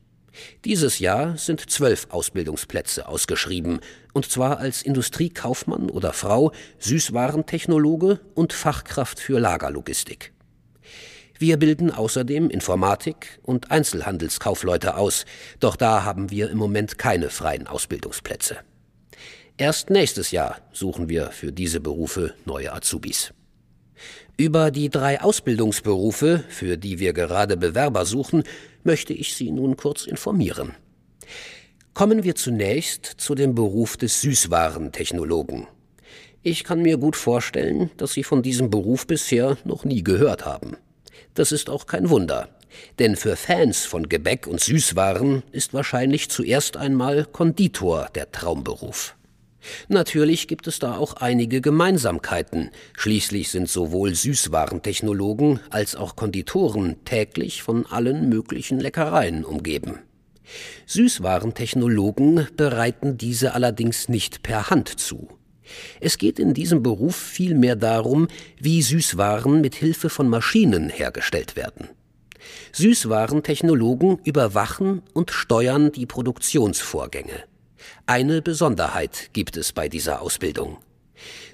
Dieses 0.64 0.99
Jahr 0.99 1.37
sind 1.37 1.71
zwölf 1.71 2.09
Ausbildungsplätze 2.11 3.07
ausgeschrieben, 3.07 3.78
und 4.12 4.28
zwar 4.28 4.59
als 4.59 4.83
Industriekaufmann 4.83 5.88
oder 5.88 6.12
Frau, 6.12 6.50
Süßwarentechnologe 6.81 8.19
und 8.35 8.52
Fachkraft 8.52 9.21
für 9.21 9.38
Lagerlogistik. 9.38 10.33
Wir 11.38 11.57
bilden 11.57 11.93
außerdem 11.93 12.50
Informatik 12.50 13.38
und 13.45 13.71
Einzelhandelskaufleute 13.71 14.97
aus, 14.97 15.25
doch 15.61 15.76
da 15.76 16.02
haben 16.02 16.33
wir 16.33 16.50
im 16.50 16.59
Moment 16.59 16.99
keine 16.99 17.31
freien 17.31 17.69
Ausbildungsplätze. 17.69 18.57
Erst 19.57 19.90
nächstes 19.90 20.33
Jahr 20.33 20.59
suchen 20.73 21.09
wir 21.09 21.31
für 21.31 21.52
diese 21.52 21.78
Berufe 21.78 22.35
neue 22.45 22.73
Azubis. 22.73 23.33
Über 24.38 24.71
die 24.71 24.90
drei 24.90 25.23
Ausbildungsberufe, 25.23 26.45
für 26.49 26.76
die 26.76 26.99
wir 26.99 27.14
gerade 27.14 27.57
Bewerber 27.57 28.05
suchen, 28.05 28.43
möchte 28.85 29.14
ich 29.14 29.35
Sie 29.35 29.50
nun 29.50 29.78
kurz 29.78 30.07
informieren. 30.07 30.75
Kommen 31.95 32.23
wir 32.23 32.35
zunächst 32.35 33.07
zu 33.16 33.35
dem 33.35 33.55
Beruf 33.55 33.97
des 33.97 34.21
Süßwarentechnologen. 34.21 35.66
Ich 36.43 36.64
kann 36.64 36.83
mir 36.83 36.99
gut 36.99 37.16
vorstellen, 37.16 37.90
dass 37.97 38.12
Sie 38.12 38.25
von 38.25 38.43
diesem 38.43 38.69
Beruf 38.69 39.07
bisher 39.07 39.57
noch 39.64 39.87
nie 39.87 40.05
gehört 40.05 40.45
haben. 40.45 40.76
Das 41.33 41.50
ist 41.50 41.71
auch 41.71 41.87
kein 41.87 42.11
Wunder, 42.11 42.50
denn 42.99 43.16
für 43.16 43.37
Fans 43.37 43.87
von 43.87 44.07
Gebäck 44.07 44.47
und 44.47 44.61
Süßwaren 44.61 45.45
ist 45.52 45.73
wahrscheinlich 45.73 46.28
zuerst 46.28 46.76
einmal 46.76 47.25
Konditor 47.25 48.11
der 48.14 48.31
Traumberuf. 48.33 49.15
Natürlich 49.88 50.49
gibt 50.49 50.66
es 50.66 50.78
da 50.78 50.96
auch 50.96 51.14
einige 51.14 51.61
Gemeinsamkeiten. 51.61 52.70
Schließlich 52.96 53.50
sind 53.50 53.68
sowohl 53.68 54.14
Süßwarentechnologen 54.14 55.61
als 55.70 55.96
auch 55.96 56.16
Konditoren 56.16 56.96
täglich 57.04 57.62
von 57.62 57.87
allen 57.87 58.28
möglichen 58.28 58.80
Leckereien 58.80 59.44
umgeben. 59.44 59.99
Süßwarentechnologen 60.87 62.49
bereiten 62.56 63.18
diese 63.18 63.54
allerdings 63.54 64.08
nicht 64.08 64.42
per 64.42 64.70
Hand 64.70 64.88
zu. 65.00 65.28
Es 66.00 66.18
geht 66.18 66.38
in 66.38 66.54
diesem 66.54 66.82
Beruf 66.82 67.16
vielmehr 67.16 67.75
darum, 67.75 68.28
wie 68.61 68.82
Süßwaren 68.82 69.61
mit 69.61 69.75
Hilfe 69.75 70.08
von 70.11 70.28
Maschinen 70.28 70.88
hergestellt 70.88 71.56
werden. 71.56 71.88
Süßwarentechnologen 72.73 74.18
überwachen 74.25 75.02
und 75.12 75.32
steuern 75.32 75.90
die 75.90 76.06
Produktionsvorgänge. 76.06 77.44
Eine 78.08 78.40
Besonderheit 78.40 79.30
gibt 79.32 79.56
es 79.56 79.72
bei 79.72 79.88
dieser 79.88 80.22
Ausbildung. 80.22 80.78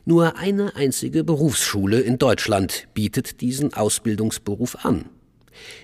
Nur 0.04 0.36
eine 0.36 0.76
einzige 0.76 1.24
Berufsschule 1.24 2.00
in 2.00 2.18
Deutschland 2.18 2.88
bietet 2.92 3.40
diesen 3.40 3.72
Ausbildungsberuf 3.72 4.84
an. 4.84 5.06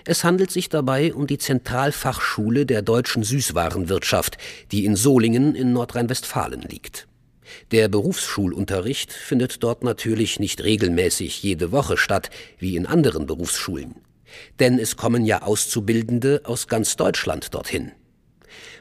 Es 0.04 0.24
handelt 0.24 0.50
sich 0.50 0.68
dabei 0.68 1.14
um 1.14 1.26
die 1.26 1.38
Zentralfachschule 1.38 2.66
der 2.66 2.82
deutschen 2.82 3.22
Süßwarenwirtschaft, 3.22 4.36
die 4.70 4.84
in 4.84 4.94
Solingen 4.94 5.54
in 5.54 5.72
Nordrhein-Westfalen 5.72 6.60
liegt. 6.60 7.08
Der 7.70 7.88
Berufsschulunterricht 7.88 9.10
findet 9.10 9.62
dort 9.62 9.82
natürlich 9.82 10.38
nicht 10.38 10.62
regelmäßig 10.62 11.42
jede 11.42 11.72
Woche 11.72 11.96
statt, 11.96 12.28
wie 12.58 12.76
in 12.76 12.84
anderen 12.84 13.24
Berufsschulen. 13.24 13.94
Denn 14.60 14.78
es 14.78 14.98
kommen 14.98 15.24
ja 15.24 15.40
Auszubildende 15.40 16.42
aus 16.44 16.66
ganz 16.66 16.96
Deutschland 16.96 17.54
dorthin. 17.54 17.92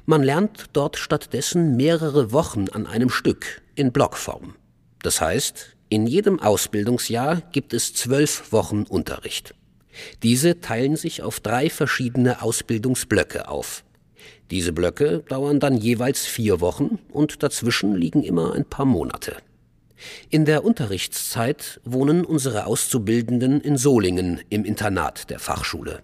Man 0.09 0.23
lernt 0.23 0.67
dort 0.71 0.95
stattdessen 0.95 1.75
mehrere 1.75 2.31
Wochen 2.31 2.69
an 2.69 2.87
einem 2.87 3.09
Stück 3.09 3.61
in 3.75 3.91
Blockform. 3.91 4.55
Das 5.03 5.19
heißt, 5.19 5.75
in 5.89 6.07
jedem 6.07 6.39
Ausbildungsjahr 6.39 7.41
gibt 7.51 7.73
es 7.73 7.93
zwölf 7.93 8.53
Wochen 8.53 8.83
Unterricht. 8.83 9.53
Diese 10.23 10.61
teilen 10.61 10.95
sich 10.95 11.23
auf 11.23 11.41
drei 11.41 11.69
verschiedene 11.69 12.41
Ausbildungsblöcke 12.41 13.49
auf. 13.49 13.83
Diese 14.49 14.71
Blöcke 14.71 15.25
dauern 15.27 15.59
dann 15.59 15.75
jeweils 15.75 16.25
vier 16.25 16.61
Wochen 16.61 16.99
und 17.11 17.43
dazwischen 17.43 17.93
liegen 17.93 18.23
immer 18.23 18.53
ein 18.53 18.63
paar 18.63 18.85
Monate. 18.85 19.35
In 20.29 20.45
der 20.45 20.63
Unterrichtszeit 20.63 21.81
wohnen 21.83 22.23
unsere 22.23 22.65
Auszubildenden 22.65 23.59
in 23.59 23.75
Solingen 23.75 24.39
im 24.47 24.63
Internat 24.63 25.29
der 25.29 25.39
Fachschule. 25.39 26.01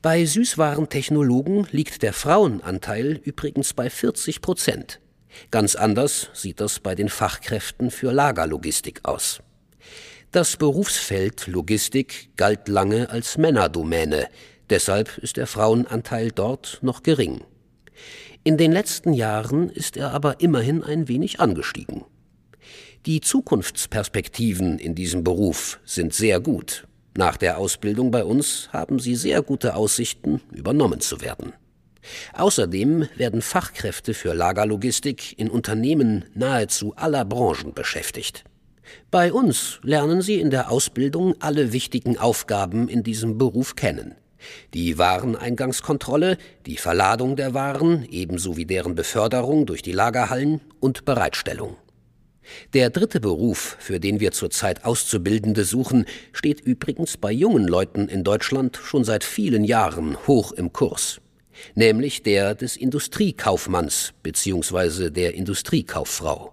Bei 0.00 0.24
Süßwarentechnologen 0.24 1.66
liegt 1.72 2.02
der 2.02 2.12
Frauenanteil 2.12 3.20
übrigens 3.24 3.74
bei 3.74 3.90
40 3.90 4.40
Prozent. 4.40 5.00
Ganz 5.50 5.74
anders 5.74 6.30
sieht 6.34 6.60
das 6.60 6.78
bei 6.78 6.94
den 6.94 7.08
Fachkräften 7.08 7.90
für 7.90 8.12
Lagerlogistik 8.12 9.00
aus. 9.02 9.40
Das 10.30 10.56
Berufsfeld 10.56 11.48
Logistik 11.48 12.30
galt 12.36 12.68
lange 12.68 13.10
als 13.10 13.38
Männerdomäne, 13.38 14.28
deshalb 14.70 15.18
ist 15.18 15.36
der 15.36 15.48
Frauenanteil 15.48 16.30
dort 16.30 16.78
noch 16.80 17.02
gering. 17.02 17.42
In 18.44 18.56
den 18.56 18.70
letzten 18.70 19.12
Jahren 19.12 19.68
ist 19.68 19.96
er 19.96 20.12
aber 20.12 20.40
immerhin 20.40 20.84
ein 20.84 21.08
wenig 21.08 21.40
angestiegen. 21.40 22.04
Die 23.04 23.20
Zukunftsperspektiven 23.20 24.78
in 24.78 24.94
diesem 24.94 25.24
Beruf 25.24 25.80
sind 25.84 26.14
sehr 26.14 26.38
gut. 26.40 26.87
Nach 27.18 27.36
der 27.36 27.58
Ausbildung 27.58 28.12
bei 28.12 28.22
uns 28.22 28.68
haben 28.72 29.00
sie 29.00 29.16
sehr 29.16 29.42
gute 29.42 29.74
Aussichten, 29.74 30.40
übernommen 30.52 31.00
zu 31.00 31.20
werden. 31.20 31.52
Außerdem 32.32 33.08
werden 33.16 33.42
Fachkräfte 33.42 34.14
für 34.14 34.34
Lagerlogistik 34.34 35.36
in 35.36 35.50
Unternehmen 35.50 36.26
nahezu 36.34 36.94
aller 36.94 37.24
Branchen 37.24 37.74
beschäftigt. 37.74 38.44
Bei 39.10 39.32
uns 39.32 39.80
lernen 39.82 40.22
sie 40.22 40.38
in 40.38 40.50
der 40.50 40.70
Ausbildung 40.70 41.34
alle 41.40 41.72
wichtigen 41.72 42.18
Aufgaben 42.18 42.88
in 42.88 43.02
diesem 43.02 43.36
Beruf 43.36 43.74
kennen. 43.74 44.14
Die 44.72 44.96
Wareneingangskontrolle, 44.96 46.38
die 46.66 46.76
Verladung 46.76 47.34
der 47.34 47.52
Waren 47.52 48.06
ebenso 48.08 48.56
wie 48.56 48.64
deren 48.64 48.94
Beförderung 48.94 49.66
durch 49.66 49.82
die 49.82 49.90
Lagerhallen 49.90 50.60
und 50.78 51.04
Bereitstellung. 51.04 51.78
Der 52.74 52.90
dritte 52.90 53.20
Beruf, 53.20 53.76
für 53.78 54.00
den 54.00 54.20
wir 54.20 54.32
zurzeit 54.32 54.84
Auszubildende 54.84 55.64
suchen, 55.64 56.06
steht 56.32 56.60
übrigens 56.60 57.16
bei 57.16 57.32
jungen 57.32 57.66
Leuten 57.66 58.08
in 58.08 58.24
Deutschland 58.24 58.78
schon 58.82 59.04
seit 59.04 59.24
vielen 59.24 59.64
Jahren 59.64 60.16
hoch 60.26 60.52
im 60.52 60.72
Kurs, 60.72 61.20
nämlich 61.74 62.22
der 62.22 62.54
des 62.54 62.76
Industriekaufmanns 62.76 64.12
bzw. 64.22 65.10
der 65.10 65.34
Industriekauffrau. 65.34 66.52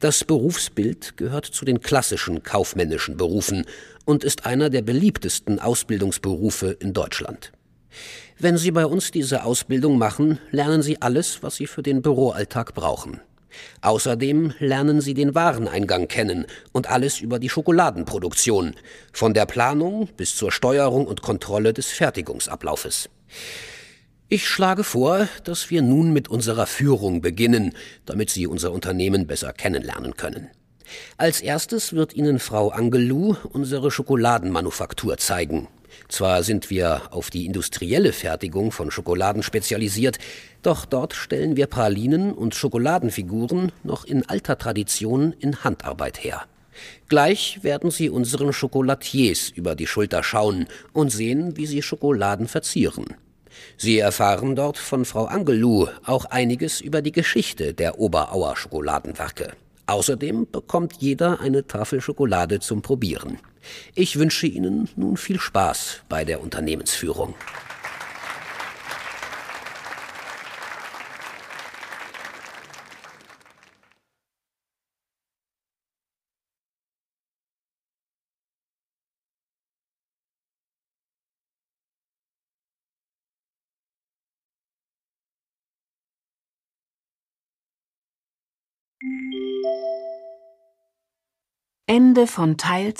Das 0.00 0.24
Berufsbild 0.24 1.16
gehört 1.16 1.46
zu 1.46 1.64
den 1.64 1.80
klassischen 1.80 2.42
kaufmännischen 2.42 3.16
Berufen 3.16 3.64
und 4.04 4.24
ist 4.24 4.44
einer 4.44 4.68
der 4.68 4.82
beliebtesten 4.82 5.58
Ausbildungsberufe 5.60 6.76
in 6.80 6.92
Deutschland. 6.92 7.52
Wenn 8.38 8.58
Sie 8.58 8.72
bei 8.72 8.84
uns 8.84 9.12
diese 9.12 9.44
Ausbildung 9.44 9.96
machen, 9.96 10.38
lernen 10.50 10.82
Sie 10.82 11.00
alles, 11.00 11.42
was 11.42 11.56
Sie 11.56 11.66
für 11.66 11.82
den 11.82 12.02
Büroalltag 12.02 12.74
brauchen. 12.74 13.20
Außerdem 13.80 14.54
lernen 14.58 15.00
sie 15.00 15.14
den 15.14 15.34
Wareneingang 15.34 16.08
kennen 16.08 16.46
und 16.72 16.90
alles 16.90 17.20
über 17.20 17.38
die 17.38 17.48
Schokoladenproduktion, 17.48 18.74
von 19.12 19.34
der 19.34 19.46
Planung 19.46 20.08
bis 20.16 20.36
zur 20.36 20.52
Steuerung 20.52 21.06
und 21.06 21.22
Kontrolle 21.22 21.72
des 21.72 21.88
Fertigungsablaufes. 21.88 23.08
Ich 24.28 24.48
schlage 24.48 24.84
vor, 24.84 25.28
dass 25.44 25.70
wir 25.70 25.82
nun 25.82 26.12
mit 26.12 26.28
unserer 26.28 26.66
Führung 26.66 27.20
beginnen, 27.20 27.74
damit 28.06 28.30
Sie 28.30 28.46
unser 28.46 28.72
Unternehmen 28.72 29.26
besser 29.26 29.52
kennenlernen 29.52 30.16
können. 30.16 30.48
Als 31.16 31.40
erstes 31.40 31.92
wird 31.92 32.14
Ihnen 32.14 32.38
Frau 32.38 32.70
Angelou 32.70 33.36
unsere 33.52 33.90
Schokoladenmanufaktur 33.90 35.18
zeigen. 35.18 35.68
Zwar 36.08 36.42
sind 36.42 36.70
wir 36.70 37.02
auf 37.10 37.30
die 37.30 37.46
industrielle 37.46 38.12
Fertigung 38.12 38.72
von 38.72 38.90
Schokoladen 38.90 39.42
spezialisiert, 39.42 40.18
doch 40.62 40.84
dort 40.84 41.14
stellen 41.14 41.56
wir 41.56 41.66
Pralinen 41.66 42.32
und 42.32 42.54
Schokoladenfiguren 42.54 43.72
noch 43.82 44.04
in 44.04 44.28
alter 44.28 44.58
Tradition 44.58 45.34
in 45.38 45.64
Handarbeit 45.64 46.22
her. 46.22 46.42
Gleich 47.08 47.60
werden 47.62 47.90
Sie 47.90 48.10
unseren 48.10 48.52
Schokolatiers 48.52 49.50
über 49.50 49.74
die 49.74 49.86
Schulter 49.86 50.22
schauen 50.22 50.66
und 50.92 51.10
sehen, 51.10 51.56
wie 51.56 51.66
sie 51.66 51.82
Schokoladen 51.82 52.48
verzieren. 52.48 53.04
Sie 53.76 53.98
erfahren 53.98 54.56
dort 54.56 54.78
von 54.78 55.04
Frau 55.04 55.26
Angelou 55.26 55.86
auch 56.04 56.24
einiges 56.26 56.80
über 56.80 57.02
die 57.02 57.12
Geschichte 57.12 57.74
der 57.74 57.98
Oberauer 58.00 58.56
Schokoladenwerke. 58.56 59.52
Außerdem 59.86 60.48
bekommt 60.50 60.94
jeder 60.98 61.40
eine 61.40 61.66
Tafel 61.66 62.00
Schokolade 62.00 62.60
zum 62.60 62.82
Probieren. 62.82 63.38
Ich 63.94 64.18
wünsche 64.18 64.46
Ihnen 64.46 64.88
nun 64.96 65.16
viel 65.16 65.40
Spaß 65.40 66.02
bei 66.08 66.24
der 66.24 66.40
Unternehmensführung. 66.40 67.34
Ende 91.86 92.26
von 92.26 92.56
Teil 92.56 92.94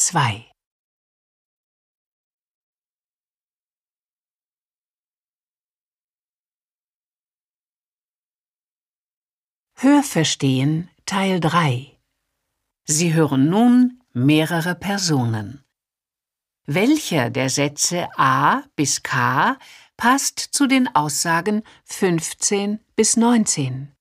2Hörverstehen 9.84 10.88
Teil 11.04 11.40
3 11.40 11.98
Sie 12.84 13.12
hören 13.12 13.50
nun 13.50 14.00
mehrere 14.14 14.74
Personen. 14.74 15.62
Welcher 16.64 17.28
der 17.28 17.50
Sätze 17.50 18.08
A 18.16 18.62
bis 18.76 19.02
K 19.02 19.58
passt 19.98 20.38
zu 20.38 20.66
den 20.66 20.88
Aussagen 20.94 21.64
15 21.84 22.80
bis 22.96 23.18
19? 23.18 23.92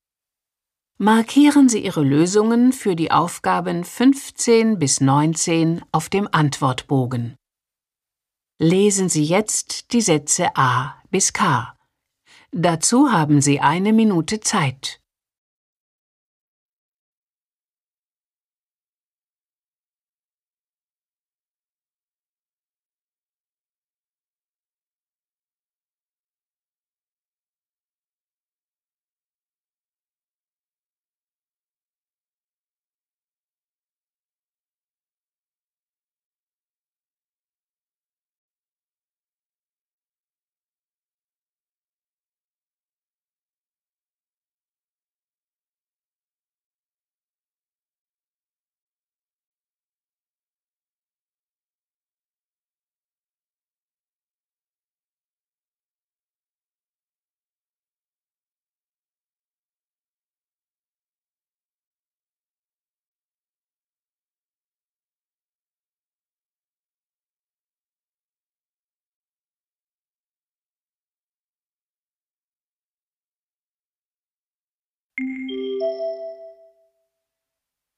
Markieren 0.99 1.67
Sie 1.67 1.83
Ihre 1.83 2.05
Lösungen 2.05 2.71
für 2.71 2.95
die 2.95 3.11
Aufgaben 3.11 3.83
15 3.83 4.79
bis 4.79 5.01
19 5.01 5.83
auf 5.91 6.07
dem 6.07 6.29
Antwortbogen. 6.31 7.35
Lesen 8.57 9.09
Sie 9.09 9.25
jetzt 9.25 9.91
die 9.91 10.01
Sätze 10.01 10.55
A 10.55 10.95
bis 11.11 11.33
K. 11.33 11.77
Dazu 12.51 13.11
haben 13.11 13.41
Sie 13.41 13.59
eine 13.59 13.91
Minute 13.91 14.39
Zeit. 14.39 15.02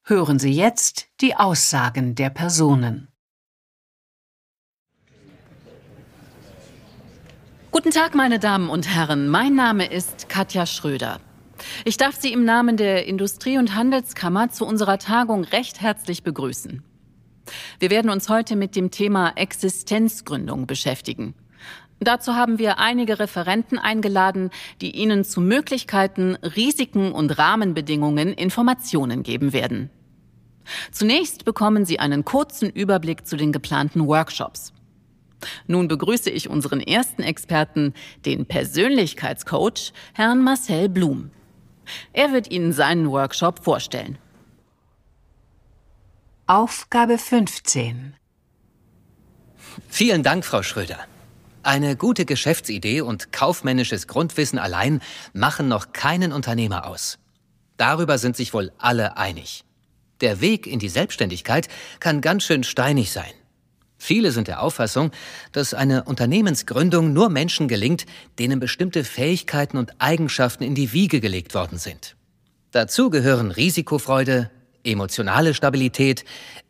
Hören 0.03 0.39
Sie 0.39 0.51
jetzt 0.51 1.07
die 1.21 1.35
Aussagen 1.35 2.13
der 2.13 2.29
Personen. 2.29 3.07
Guten 7.71 7.91
Tag, 7.91 8.15
meine 8.15 8.39
Damen 8.39 8.69
und 8.69 8.93
Herren. 8.93 9.29
Mein 9.29 9.55
Name 9.55 9.91
ist 9.91 10.29
Katja 10.29 10.65
Schröder. 10.65 11.21
Ich 11.85 11.97
darf 11.97 12.15
Sie 12.15 12.33
im 12.33 12.43
Namen 12.43 12.77
der 12.77 13.07
Industrie- 13.07 13.57
und 13.57 13.75
Handelskammer 13.75 14.49
zu 14.49 14.65
unserer 14.65 14.99
Tagung 14.99 15.43
recht 15.45 15.81
herzlich 15.81 16.21
begrüßen. 16.21 16.83
Wir 17.79 17.89
werden 17.89 18.11
uns 18.11 18.29
heute 18.29 18.55
mit 18.55 18.75
dem 18.75 18.91
Thema 18.91 19.31
Existenzgründung 19.35 20.67
beschäftigen. 20.67 21.33
Dazu 21.99 22.35
haben 22.35 22.59
wir 22.59 22.77
einige 22.77 23.19
Referenten 23.19 23.79
eingeladen, 23.79 24.49
die 24.81 24.95
Ihnen 24.95 25.23
zu 25.23 25.39
Möglichkeiten, 25.41 26.35
Risiken 26.35 27.11
und 27.11 27.37
Rahmenbedingungen 27.37 28.33
Informationen 28.33 29.23
geben 29.23 29.53
werden. 29.53 29.89
Zunächst 30.91 31.45
bekommen 31.45 31.85
Sie 31.85 31.99
einen 31.99 32.25
kurzen 32.25 32.69
Überblick 32.69 33.25
zu 33.25 33.37
den 33.37 33.51
geplanten 33.51 34.07
Workshops. 34.07 34.73
Nun 35.67 35.87
begrüße 35.87 36.29
ich 36.29 36.49
unseren 36.49 36.79
ersten 36.79 37.21
Experten, 37.21 37.93
den 38.25 38.45
Persönlichkeitscoach, 38.45 39.93
Herrn 40.13 40.41
Marcel 40.41 40.89
Blum. 40.89 41.31
Er 42.13 42.33
wird 42.33 42.51
Ihnen 42.51 42.73
seinen 42.73 43.09
Workshop 43.11 43.63
vorstellen. 43.63 44.17
Aufgabe 46.47 47.17
15 47.17 48.15
Vielen 49.89 50.23
Dank, 50.23 50.45
Frau 50.45 50.63
Schröder. 50.63 50.99
Eine 51.65 51.95
gute 51.95 52.25
Geschäftsidee 52.25 53.01
und 53.01 53.31
kaufmännisches 53.31 54.05
Grundwissen 54.05 54.59
allein 54.59 55.01
machen 55.33 55.67
noch 55.67 55.93
keinen 55.93 56.31
Unternehmer 56.31 56.85
aus. 56.85 57.17
Darüber 57.75 58.19
sind 58.19 58.37
sich 58.37 58.53
wohl 58.53 58.71
alle 58.77 59.17
einig. 59.17 59.63
Der 60.21 60.41
Weg 60.41 60.67
in 60.67 60.77
die 60.77 60.89
Selbstständigkeit 60.89 61.67
kann 61.99 62.21
ganz 62.21 62.43
schön 62.43 62.63
steinig 62.63 63.11
sein. 63.11 63.31
Viele 63.97 64.31
sind 64.31 64.47
der 64.47 64.61
Auffassung, 64.61 65.09
dass 65.53 65.73
eine 65.73 66.03
Unternehmensgründung 66.03 67.13
nur 67.13 67.29
Menschen 67.29 67.67
gelingt, 67.67 68.05
denen 68.37 68.59
bestimmte 68.59 69.03
Fähigkeiten 69.03 69.77
und 69.77 69.99
Eigenschaften 69.99 70.63
in 70.63 70.75
die 70.75 70.93
Wiege 70.93 71.19
gelegt 71.19 71.55
worden 71.55 71.79
sind. 71.79 72.15
Dazu 72.69 73.09
gehören 73.09 73.49
Risikofreude, 73.49 74.51
emotionale 74.83 75.55
Stabilität, 75.55 76.25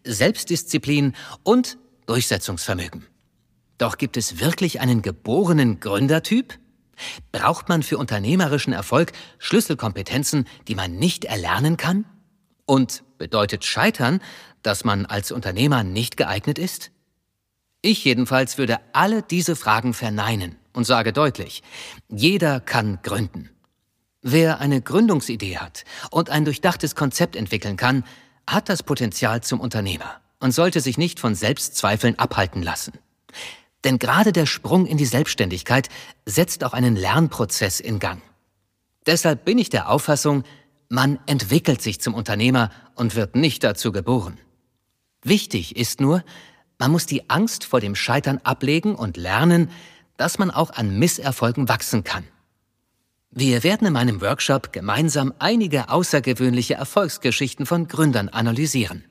Selbstdisziplin 0.05 1.17
und 1.43 1.77
Durchsetzungsvermögen. 2.05 3.05
Doch 3.77 3.97
gibt 3.97 4.17
es 4.17 4.39
wirklich 4.39 4.79
einen 4.79 5.01
geborenen 5.01 5.79
Gründertyp? 5.79 6.57
Braucht 7.31 7.67
man 7.67 7.83
für 7.83 7.97
unternehmerischen 7.97 8.73
Erfolg 8.73 9.11
Schlüsselkompetenzen, 9.37 10.47
die 10.67 10.75
man 10.75 10.95
nicht 10.95 11.25
erlernen 11.25 11.77
kann? 11.77 12.05
Und 12.65 13.03
bedeutet 13.17 13.65
Scheitern, 13.65 14.21
dass 14.63 14.85
man 14.85 15.05
als 15.05 15.31
Unternehmer 15.31 15.83
nicht 15.83 16.17
geeignet 16.17 16.57
ist? 16.57 16.91
Ich 17.81 18.03
jedenfalls 18.03 18.57
würde 18.57 18.79
alle 18.93 19.21
diese 19.21 19.55
Fragen 19.55 19.93
verneinen 19.93 20.55
und 20.73 20.85
sage 20.85 21.13
deutlich, 21.13 21.61
jeder 22.09 22.59
kann 22.59 22.99
gründen. 23.03 23.51
Wer 24.23 24.59
eine 24.59 24.81
Gründungsidee 24.81 25.59
hat 25.59 25.83
und 26.09 26.31
ein 26.31 26.45
durchdachtes 26.45 26.95
Konzept 26.95 27.35
entwickeln 27.35 27.77
kann, 27.77 28.03
hat 28.49 28.69
das 28.69 28.81
Potenzial 28.81 29.41
zum 29.41 29.59
Unternehmer 29.59 30.19
und 30.39 30.51
sollte 30.51 30.81
sich 30.81 30.97
nicht 30.97 31.19
von 31.19 31.35
Selbstzweifeln 31.35 32.17
abhalten 32.17 32.63
lassen. 32.63 32.93
Denn 33.85 33.99
gerade 33.99 34.33
der 34.33 34.47
Sprung 34.47 34.87
in 34.87 34.97
die 34.97 35.05
Selbstständigkeit 35.05 35.89
setzt 36.25 36.63
auch 36.63 36.73
einen 36.73 36.95
Lernprozess 36.95 37.79
in 37.79 37.99
Gang. 37.99 38.21
Deshalb 39.05 39.45
bin 39.45 39.59
ich 39.59 39.69
der 39.69 39.89
Auffassung, 39.89 40.43
man 40.89 41.19
entwickelt 41.27 41.81
sich 41.81 42.01
zum 42.01 42.15
Unternehmer 42.15 42.71
und 42.95 43.15
wird 43.15 43.35
nicht 43.35 43.63
dazu 43.63 43.91
geboren. 43.91 44.39
Wichtig 45.23 45.75
ist 45.77 46.01
nur, 46.01 46.23
man 46.79 46.91
muss 46.91 47.05
die 47.05 47.29
Angst 47.29 47.63
vor 47.63 47.79
dem 47.79 47.95
Scheitern 47.95 48.39
ablegen 48.43 48.95
und 48.95 49.17
lernen, 49.17 49.69
dass 50.17 50.39
man 50.39 50.51
auch 50.51 50.71
an 50.71 50.97
Misserfolgen 50.97 51.69
wachsen 51.69 52.03
kann. 52.03 52.25
Wir 53.29 53.63
werden 53.63 53.87
in 53.87 53.93
meinem 53.93 54.21
Workshop 54.21 54.73
gemeinsam 54.73 55.33
einige 55.39 55.89
außergewöhnliche 55.89 56.73
Erfolgsgeschichten 56.73 57.65
von 57.65 57.87
Gründern 57.87 58.29
analysieren. 58.29 59.03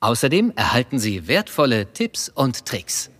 Außerdem 0.00 0.52
erhalten 0.54 0.98
Sie 0.98 1.26
wertvolle 1.26 1.92
Tipps 1.92 2.28
und 2.28 2.66
Tricks. 2.66 3.10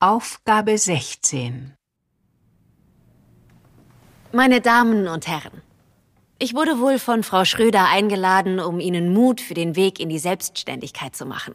Aufgabe 0.00 0.78
16 0.78 1.74
Meine 4.30 4.60
Damen 4.60 5.08
und 5.08 5.26
Herren, 5.26 5.60
ich 6.38 6.54
wurde 6.54 6.78
wohl 6.78 7.00
von 7.00 7.24
Frau 7.24 7.44
Schröder 7.44 7.86
eingeladen, 7.86 8.60
um 8.60 8.78
Ihnen 8.78 9.12
Mut 9.12 9.40
für 9.40 9.54
den 9.54 9.74
Weg 9.74 9.98
in 9.98 10.08
die 10.08 10.20
Selbstständigkeit 10.20 11.16
zu 11.16 11.26
machen. 11.26 11.54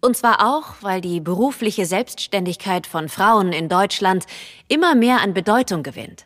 Und 0.00 0.16
zwar 0.16 0.48
auch, 0.48 0.76
weil 0.80 1.02
die 1.02 1.20
berufliche 1.20 1.84
Selbstständigkeit 1.84 2.86
von 2.86 3.10
Frauen 3.10 3.52
in 3.52 3.68
Deutschland 3.68 4.24
immer 4.68 4.94
mehr 4.94 5.20
an 5.20 5.34
Bedeutung 5.34 5.82
gewinnt. 5.82 6.24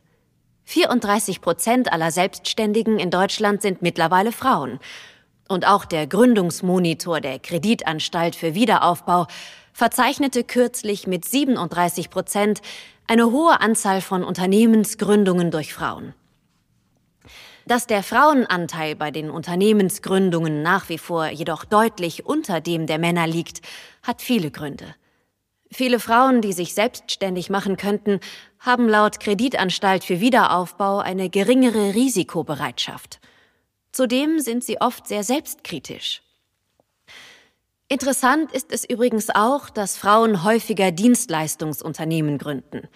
34 0.66 1.40
Prozent 1.40 1.92
aller 1.92 2.12
Selbstständigen 2.12 3.00
in 3.00 3.10
Deutschland 3.10 3.62
sind 3.62 3.82
mittlerweile 3.82 4.30
Frauen. 4.30 4.78
Und 5.48 5.66
auch 5.66 5.86
der 5.86 6.06
Gründungsmonitor 6.06 7.20
der 7.20 7.40
Kreditanstalt 7.40 8.36
für 8.36 8.54
Wiederaufbau 8.54 9.26
verzeichnete 9.72 10.44
kürzlich 10.44 11.06
mit 11.06 11.24
37 11.24 12.10
Prozent 12.10 12.60
eine 13.06 13.30
hohe 13.30 13.60
Anzahl 13.60 14.00
von 14.00 14.24
Unternehmensgründungen 14.24 15.50
durch 15.50 15.74
Frauen. 15.74 16.14
Dass 17.66 17.86
der 17.86 18.02
Frauenanteil 18.02 18.96
bei 18.96 19.10
den 19.10 19.30
Unternehmensgründungen 19.30 20.62
nach 20.62 20.88
wie 20.88 20.98
vor 20.98 21.28
jedoch 21.28 21.64
deutlich 21.64 22.26
unter 22.26 22.60
dem 22.60 22.86
der 22.86 22.98
Männer 22.98 23.26
liegt, 23.26 23.60
hat 24.02 24.20
viele 24.20 24.50
Gründe. 24.50 24.94
Viele 25.70 26.00
Frauen, 26.00 26.42
die 26.42 26.52
sich 26.52 26.74
selbstständig 26.74 27.48
machen 27.48 27.76
könnten, 27.76 28.20
haben 28.58 28.88
laut 28.88 29.20
Kreditanstalt 29.20 30.04
für 30.04 30.20
Wiederaufbau 30.20 30.98
eine 30.98 31.30
geringere 31.30 31.94
Risikobereitschaft. 31.94 33.20
Zudem 33.90 34.40
sind 34.40 34.64
sie 34.64 34.80
oft 34.80 35.06
sehr 35.06 35.24
selbstkritisch. 35.24 36.22
Interessant 37.92 38.52
ist 38.52 38.72
es 38.72 38.88
übrigens 38.88 39.28
auch, 39.28 39.68
dass 39.68 39.98
Frauen 39.98 40.44
häufiger 40.44 40.92
Dienstleistungsunternehmen 40.92 42.38
gründen. 42.38 42.88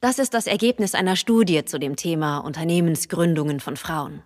Das 0.00 0.18
ist 0.18 0.34
das 0.34 0.48
Ergebnis 0.48 0.96
einer 0.96 1.14
Studie 1.14 1.64
zu 1.64 1.78
dem 1.78 1.94
Thema 1.94 2.38
Unternehmensgründungen 2.38 3.60
von 3.60 3.76
Frauen. 3.76 4.24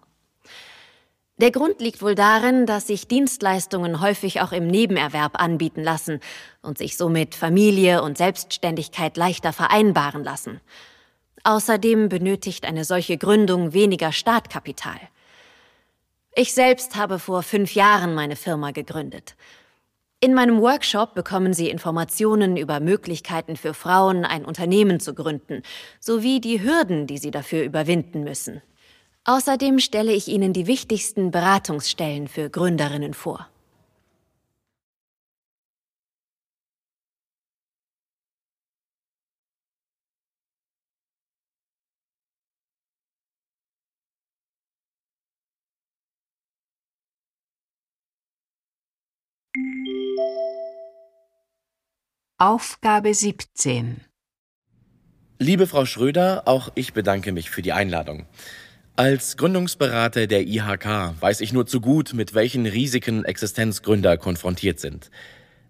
Der 1.36 1.50
Grund 1.50 1.82
liegt 1.82 2.00
wohl 2.00 2.14
darin, 2.14 2.64
dass 2.64 2.86
sich 2.86 3.08
Dienstleistungen 3.08 4.00
häufig 4.00 4.40
auch 4.40 4.52
im 4.52 4.68
Nebenerwerb 4.68 5.38
anbieten 5.38 5.82
lassen 5.82 6.20
und 6.62 6.78
sich 6.78 6.96
somit 6.96 7.34
Familie 7.34 8.00
und 8.00 8.16
Selbstständigkeit 8.16 9.18
leichter 9.18 9.52
vereinbaren 9.52 10.24
lassen. 10.24 10.62
Außerdem 11.44 12.08
benötigt 12.08 12.64
eine 12.64 12.86
solche 12.86 13.18
Gründung 13.18 13.74
weniger 13.74 14.12
Startkapital. 14.12 14.98
Ich 16.34 16.54
selbst 16.54 16.96
habe 16.96 17.18
vor 17.18 17.42
fünf 17.42 17.74
Jahren 17.74 18.14
meine 18.14 18.36
Firma 18.36 18.70
gegründet. 18.70 19.36
In 20.26 20.34
meinem 20.34 20.60
Workshop 20.60 21.14
bekommen 21.14 21.54
Sie 21.54 21.70
Informationen 21.70 22.56
über 22.56 22.80
Möglichkeiten 22.80 23.54
für 23.54 23.74
Frauen, 23.74 24.24
ein 24.24 24.44
Unternehmen 24.44 24.98
zu 24.98 25.14
gründen, 25.14 25.62
sowie 26.00 26.40
die 26.40 26.64
Hürden, 26.64 27.06
die 27.06 27.16
sie 27.16 27.30
dafür 27.30 27.62
überwinden 27.62 28.24
müssen. 28.24 28.60
Außerdem 29.22 29.78
stelle 29.78 30.10
ich 30.10 30.26
Ihnen 30.26 30.52
die 30.52 30.66
wichtigsten 30.66 31.30
Beratungsstellen 31.30 32.26
für 32.26 32.50
Gründerinnen 32.50 33.14
vor. 33.14 33.46
Aufgabe 52.38 53.14
17 53.14 54.02
Liebe 55.38 55.66
Frau 55.66 55.86
Schröder, 55.86 56.42
auch 56.44 56.70
ich 56.74 56.92
bedanke 56.92 57.32
mich 57.32 57.48
für 57.48 57.62
die 57.62 57.72
Einladung. 57.72 58.26
Als 58.94 59.38
Gründungsberater 59.38 60.26
der 60.26 60.46
IHK 60.46 61.14
weiß 61.18 61.40
ich 61.40 61.54
nur 61.54 61.66
zu 61.66 61.80
gut, 61.80 62.12
mit 62.12 62.34
welchen 62.34 62.66
Risiken 62.66 63.24
Existenzgründer 63.24 64.18
konfrontiert 64.18 64.80
sind. 64.80 65.10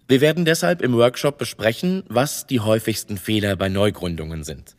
Wir 0.08 0.20
werden 0.20 0.44
deshalb 0.44 0.82
im 0.82 0.94
Workshop 0.94 1.38
besprechen, 1.38 2.02
was 2.08 2.48
die 2.48 2.58
häufigsten 2.58 3.16
Fehler 3.16 3.54
bei 3.54 3.68
Neugründungen 3.68 4.42
sind. 4.42 4.74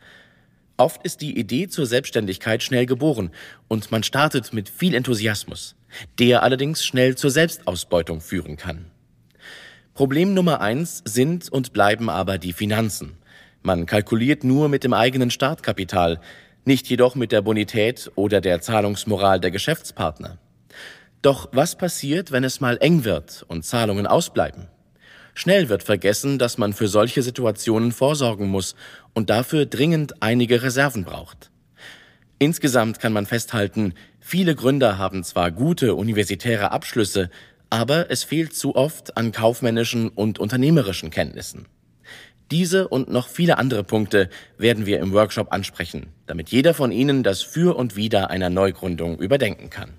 Oft 0.76 1.02
ist 1.04 1.22
die 1.22 1.38
Idee 1.38 1.68
zur 1.68 1.86
Selbstständigkeit 1.86 2.62
schnell 2.62 2.84
geboren 2.84 3.30
und 3.66 3.90
man 3.90 4.02
startet 4.02 4.52
mit 4.52 4.68
viel 4.68 4.94
Enthusiasmus, 4.94 5.74
der 6.18 6.42
allerdings 6.42 6.84
schnell 6.84 7.16
zur 7.16 7.30
Selbstausbeutung 7.30 8.20
führen 8.20 8.58
kann. 8.58 8.90
Problem 9.98 10.32
Nummer 10.32 10.60
eins 10.60 11.02
sind 11.06 11.50
und 11.50 11.72
bleiben 11.72 12.08
aber 12.08 12.38
die 12.38 12.52
Finanzen. 12.52 13.16
Man 13.62 13.84
kalkuliert 13.84 14.44
nur 14.44 14.68
mit 14.68 14.84
dem 14.84 14.92
eigenen 14.92 15.32
Startkapital, 15.32 16.20
nicht 16.64 16.88
jedoch 16.88 17.16
mit 17.16 17.32
der 17.32 17.42
Bonität 17.42 18.08
oder 18.14 18.40
der 18.40 18.60
Zahlungsmoral 18.60 19.40
der 19.40 19.50
Geschäftspartner. 19.50 20.38
Doch 21.20 21.48
was 21.50 21.76
passiert, 21.76 22.30
wenn 22.30 22.44
es 22.44 22.60
mal 22.60 22.78
eng 22.80 23.02
wird 23.02 23.44
und 23.48 23.64
Zahlungen 23.64 24.06
ausbleiben? 24.06 24.68
Schnell 25.34 25.68
wird 25.68 25.82
vergessen, 25.82 26.38
dass 26.38 26.58
man 26.58 26.74
für 26.74 26.86
solche 26.86 27.22
Situationen 27.22 27.90
vorsorgen 27.90 28.46
muss 28.46 28.76
und 29.14 29.30
dafür 29.30 29.66
dringend 29.66 30.22
einige 30.22 30.62
Reserven 30.62 31.02
braucht. 31.02 31.50
Insgesamt 32.38 33.00
kann 33.00 33.12
man 33.12 33.26
festhalten, 33.26 33.94
viele 34.20 34.54
Gründer 34.54 34.96
haben 34.96 35.24
zwar 35.24 35.50
gute 35.50 35.96
universitäre 35.96 36.70
Abschlüsse, 36.70 37.30
aber 37.70 38.10
es 38.10 38.24
fehlt 38.24 38.54
zu 38.54 38.74
oft 38.74 39.16
an 39.16 39.32
kaufmännischen 39.32 40.08
und 40.08 40.38
unternehmerischen 40.38 41.10
Kenntnissen. 41.10 41.66
Diese 42.50 42.88
und 42.88 43.10
noch 43.10 43.28
viele 43.28 43.58
andere 43.58 43.84
Punkte 43.84 44.30
werden 44.56 44.86
wir 44.86 45.00
im 45.00 45.12
Workshop 45.12 45.52
ansprechen, 45.52 46.06
damit 46.26 46.48
jeder 46.48 46.72
von 46.72 46.92
Ihnen 46.92 47.22
das 47.22 47.42
Für 47.42 47.76
und 47.76 47.94
Wider 47.94 48.30
einer 48.30 48.48
Neugründung 48.48 49.18
überdenken 49.18 49.68
kann. 49.68 49.90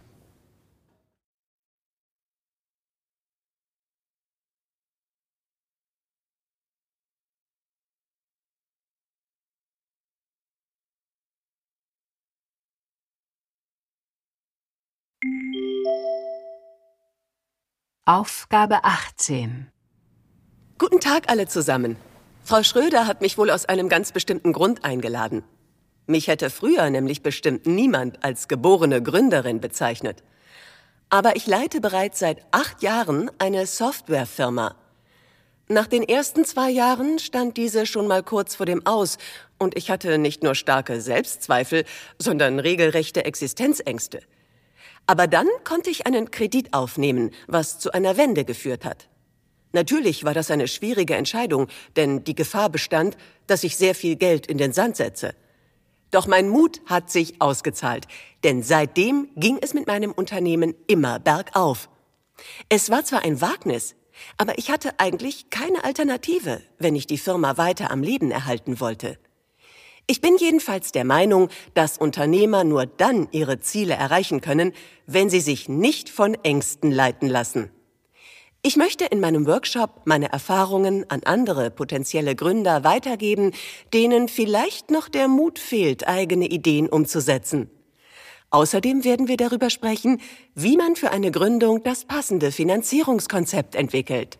Aufgabe 18.12 18.84
18 18.86 19.68
Guten 20.80 21.00
Tag 21.00 21.30
alle 21.30 21.48
zusammen. 21.48 21.96
Frau 22.44 22.64
Schröder 22.64 23.06
hat 23.06 23.22
mich 23.22 23.38
wohl 23.38 23.52
aus 23.52 23.66
einem 23.68 23.88
ganz 23.88 24.12
bestimmten 24.12 24.52
Grund 24.52 24.84
eingeladen. 24.84 25.44
Mich 26.08 26.28
hätte 26.28 26.50
früher 26.50 26.90
nämlich 26.90 27.22
bestimmt 27.22 27.68
niemand 27.68 28.24
als 28.24 28.48
geborene 28.48 29.04
Gründerin 29.04 29.62
bezeichnet. 29.62 30.24
Aber 31.12 31.36
ich 31.36 31.46
leite 31.46 31.82
bereits 31.82 32.18
seit 32.18 32.44
acht 32.50 32.82
Jahren 32.82 33.30
eine 33.38 33.68
Softwarefirma. 33.68 34.76
Nach 35.68 35.86
den 35.86 36.02
ersten 36.02 36.46
zwei 36.46 36.72
Jahren 36.72 37.20
stand 37.20 37.58
diese 37.58 37.86
schon 37.86 38.08
mal 38.08 38.24
kurz 38.24 38.56
vor 38.56 38.66
dem 38.66 38.88
Aus 38.88 39.20
und 39.60 39.78
ich 39.78 39.92
hatte 39.92 40.18
nicht 40.18 40.42
nur 40.42 40.56
starke 40.56 41.00
Selbstzweifel, 41.00 41.86
sondern 42.18 42.58
regelrechte 42.58 43.24
Existenzängste. 43.26 44.22
Aber 45.10 45.26
dann 45.26 45.48
konnte 45.64 45.90
ich 45.90 46.06
einen 46.06 46.30
Kredit 46.30 46.76
aufnehmen, 46.76 47.32
was 47.48 47.80
zu 47.80 47.92
einer 47.94 48.16
Wende 48.16 48.46
geführt 48.46 48.86
hat. 48.86 49.10
Natürlich 49.72 50.24
war 50.24 50.36
das 50.36 50.52
eine 50.52 50.68
schwierige 50.68 51.16
Entscheidung, 51.16 51.66
denn 51.96 52.24
die 52.24 52.36
Gefahr 52.36 52.70
bestand, 52.70 53.18
dass 53.48 53.64
ich 53.64 53.76
sehr 53.76 53.96
viel 53.96 54.18
Geld 54.18 54.46
in 54.46 54.60
den 54.60 54.72
Sand 54.72 54.98
setze. 54.98 55.34
Doch 56.12 56.28
mein 56.28 56.48
Mut 56.48 56.82
hat 56.86 57.10
sich 57.10 57.42
ausgezahlt, 57.42 58.06
denn 58.44 58.62
seitdem 58.62 59.30
ging 59.36 59.58
es 59.60 59.74
mit 59.74 59.88
meinem 59.88 60.12
Unternehmen 60.12 60.76
immer 60.86 61.18
bergauf. 61.18 61.90
Es 62.70 62.92
war 62.92 63.04
zwar 63.04 63.24
ein 63.24 63.42
Wagnis, 63.42 63.96
aber 64.38 64.60
ich 64.60 64.70
hatte 64.70 65.00
eigentlich 65.00 65.50
keine 65.50 65.86
Alternative, 65.86 66.62
wenn 66.78 66.96
ich 66.96 67.08
die 67.08 67.18
Firma 67.18 67.58
weiter 67.58 67.90
am 67.90 68.04
Leben 68.04 68.30
erhalten 68.30 68.80
wollte. 68.80 69.18
Ich 70.12 70.22
bin 70.22 70.38
jedenfalls 70.38 70.92
der 70.92 71.06
Meinung, 71.06 71.50
dass 71.76 72.00
Unternehmer 72.00 72.64
nur 72.64 72.88
dann 72.88 73.28
ihre 73.32 73.60
Ziele 73.60 73.94
erreichen 73.94 74.42
können, 74.42 74.74
wenn 75.06 75.30
sie 75.30 75.40
sich 75.40 75.70
nicht 75.70 76.10
von 76.10 76.34
Ängsten 76.34 76.90
leiten 76.90 77.30
lassen. 77.30 77.70
Ich 78.64 78.76
möchte 78.76 79.06
in 79.06 79.20
meinem 79.20 79.46
Workshop 79.46 80.02
meine 80.06 80.32
Erfahrungen 80.32 81.06
an 81.12 81.22
andere 81.26 81.70
potenzielle 81.70 82.36
Gründer 82.36 82.84
weitergeben, 82.84 83.52
denen 83.94 84.30
vielleicht 84.30 84.90
noch 84.90 85.10
der 85.10 85.28
Mut 85.28 85.60
fehlt, 85.60 86.08
eigene 86.08 86.48
Ideen 86.48 86.90
umzusetzen. 86.90 87.70
Außerdem 88.50 89.04
werden 89.04 89.28
wir 89.28 89.38
darüber 89.38 89.70
sprechen, 89.70 90.22
wie 90.56 90.76
man 90.76 90.96
für 90.96 91.12
eine 91.12 91.30
Gründung 91.30 91.84
das 91.84 92.06
passende 92.06 92.52
Finanzierungskonzept 92.52 93.76
entwickelt. 93.76 94.40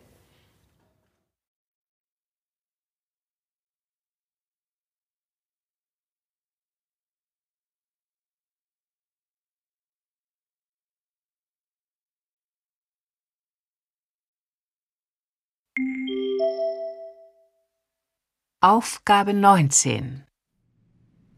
Aufgabe 18.62 19.32
19 19.32 20.22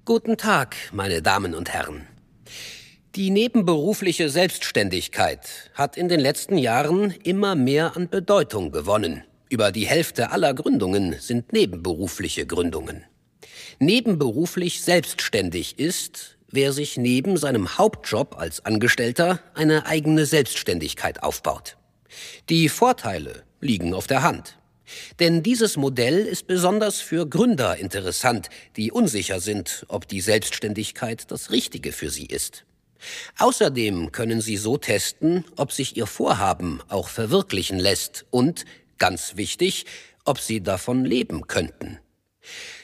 Guten 0.05 0.37
Tag, 0.37 0.75
meine 0.93 1.23
Damen 1.23 1.55
und 1.55 1.73
Herren. 1.73 2.09
Die 3.15 3.31
nebenberufliche 3.31 4.29
Selbstständigkeit 4.29 5.71
hat 5.75 5.97
in 5.97 6.09
den 6.09 6.19
letzten 6.19 6.59
Jahren 6.59 7.13
immer 7.23 7.55
mehr 7.55 7.97
an 7.97 8.09
Bedeutung 8.09 8.73
gewonnen. 8.73 9.23
Über 9.49 9.71
die 9.71 9.87
Hälfte 9.87 10.33
aller 10.33 10.53
Gründungen 10.53 11.15
sind 11.21 11.53
nebenberufliche 11.53 12.45
Gründungen. 12.45 13.05
Nebenberuflich 13.79 14.83
selbstständig 14.83 15.79
ist, 15.79 16.39
wer 16.51 16.73
sich 16.73 16.97
neben 16.97 17.37
seinem 17.37 17.79
Hauptjob 17.79 18.37
als 18.37 18.67
Angestellter 18.67 19.39
eine 19.55 19.87
eigene 19.87 20.27
Selbstständigkeit 20.27 21.23
aufbaut. 21.23 21.77
Die 22.49 22.69
Vorteile 22.69 23.45
liegen 23.61 23.95
auf 23.95 24.09
der 24.09 24.25
Hand. 24.25 24.59
Denn 25.21 25.43
dieses 25.43 25.77
Modell 25.77 26.27
ist 26.27 26.47
besonders 26.47 27.01
für 27.01 27.29
Gründer 27.29 27.77
interessant, 27.77 28.49
die 28.77 28.93
unsicher 28.93 29.41
sind, 29.41 29.85
ob 29.89 30.09
die 30.09 30.21
Selbstständigkeit 30.21 31.31
das 31.31 31.51
Richtige 31.51 31.93
für 31.93 32.11
sie 32.11 32.27
ist. 32.27 32.65
Außerdem 33.39 34.13
können 34.13 34.41
sie 34.41 34.57
so 34.57 34.77
testen, 34.77 35.45
ob 35.57 35.73
sich 35.73 35.97
ihr 35.97 36.07
Vorhaben 36.07 36.81
auch 36.89 37.09
verwirklichen 37.09 37.79
lässt 37.79 38.27
und, 38.31 38.65
ganz 38.99 39.37
wichtig, 39.37 39.87
ob 40.25 40.39
sie 40.39 40.63
davon 40.63 41.05
leben 41.05 41.47
könnten. 41.47 41.99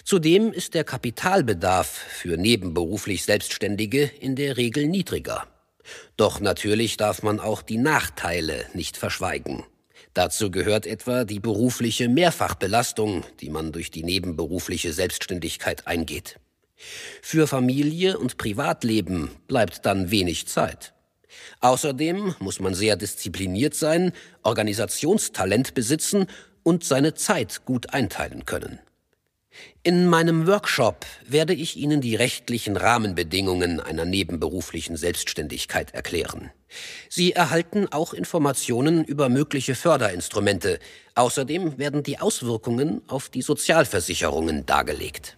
Zudem 0.05 0.53
ist 0.53 0.75
der 0.75 0.85
Kapitalbedarf 0.85 1.89
für 1.89 2.37
nebenberuflich 2.37 3.25
Selbstständige 3.25 4.05
in 4.05 4.37
der 4.37 4.57
Regel 4.57 4.87
niedriger. 4.87 5.47
Doch 6.17 6.41
natürlich 6.41 6.97
darf 6.97 7.23
man 7.23 7.41
auch 7.41 7.63
die 7.63 7.79
Nachteile 7.79 8.67
nicht 8.75 8.97
verschweigen. 8.97 9.65
Dazu 10.15 10.51
gehört 10.51 10.87
etwa 10.87 11.25
die 11.25 11.41
berufliche 11.41 12.09
Mehrfachbelastung, 12.09 13.25
die 13.41 13.51
man 13.51 13.73
durch 13.73 13.91
die 13.91 14.03
nebenberufliche 14.03 14.93
Selbstständigkeit 14.93 15.87
eingeht. 15.87 16.41
Für 17.23 17.47
Familie 17.47 18.19
und 18.19 18.37
Privatleben 18.37 19.31
bleibt 19.47 19.85
dann 19.85 20.11
wenig 20.11 20.47
Zeit. 20.47 20.95
Außerdem 21.61 22.35
muss 22.39 22.61
man 22.61 22.75
sehr 22.75 22.97
diszipliniert 22.97 23.75
sein, 23.75 24.13
Organisationstalent 24.43 25.75
besitzen 25.75 26.27
und 26.63 26.85
seine 26.85 27.15
Zeit 27.15 27.65
gut 27.65 27.93
einteilen 27.93 28.45
können. 28.45 28.79
In 29.83 30.07
meinem 30.07 30.47
Workshop 30.47 31.07
werde 31.27 31.55
ich 31.55 31.77
Ihnen 31.77 32.01
die 32.01 32.15
rechtlichen 32.15 32.77
Rahmenbedingungen 32.77 33.81
einer 33.81 34.05
nebenberuflichen 34.05 34.97
Selbstständigkeit 34.97 35.95
erklären. 35.95 36.51
Sie 37.09 37.33
erhalten 37.33 37.89
auch 37.91 38.13
Informationen 38.13 39.05
über 39.05 39.31
mögliche 39.31 39.75
Förderinstrumente. 39.75 40.79
Außerdem 41.15 41.79
werden 41.79 42.03
die 42.03 42.19
Auswirkungen 42.19 43.01
auf 43.09 43.31
die 43.31 43.41
Sozialversicherungen 43.41 44.67
dargelegt. 44.67 45.38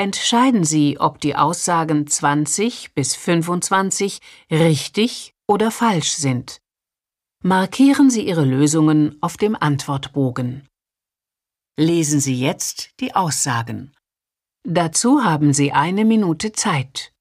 Entscheiden 0.00 0.62
Sie, 0.62 1.00
ob 1.00 1.20
die 1.20 1.34
Aussagen 1.34 2.06
20 2.06 2.94
bis 2.94 3.16
25 3.16 4.20
richtig 4.48 5.34
oder 5.48 5.72
falsch 5.72 6.12
sind. 6.12 6.60
Markieren 7.42 8.08
Sie 8.08 8.24
Ihre 8.24 8.44
Lösungen 8.44 9.20
auf 9.20 9.36
dem 9.36 9.56
Antwortbogen. 9.56 10.68
Lesen 11.76 12.20
Sie 12.20 12.38
jetzt 12.38 12.90
die 13.00 13.16
Aussagen. 13.16 13.92
Dazu 14.62 15.24
haben 15.24 15.52
Sie 15.52 15.72
eine 15.72 16.04
Minute 16.04 16.52
Zeit. 16.52 17.12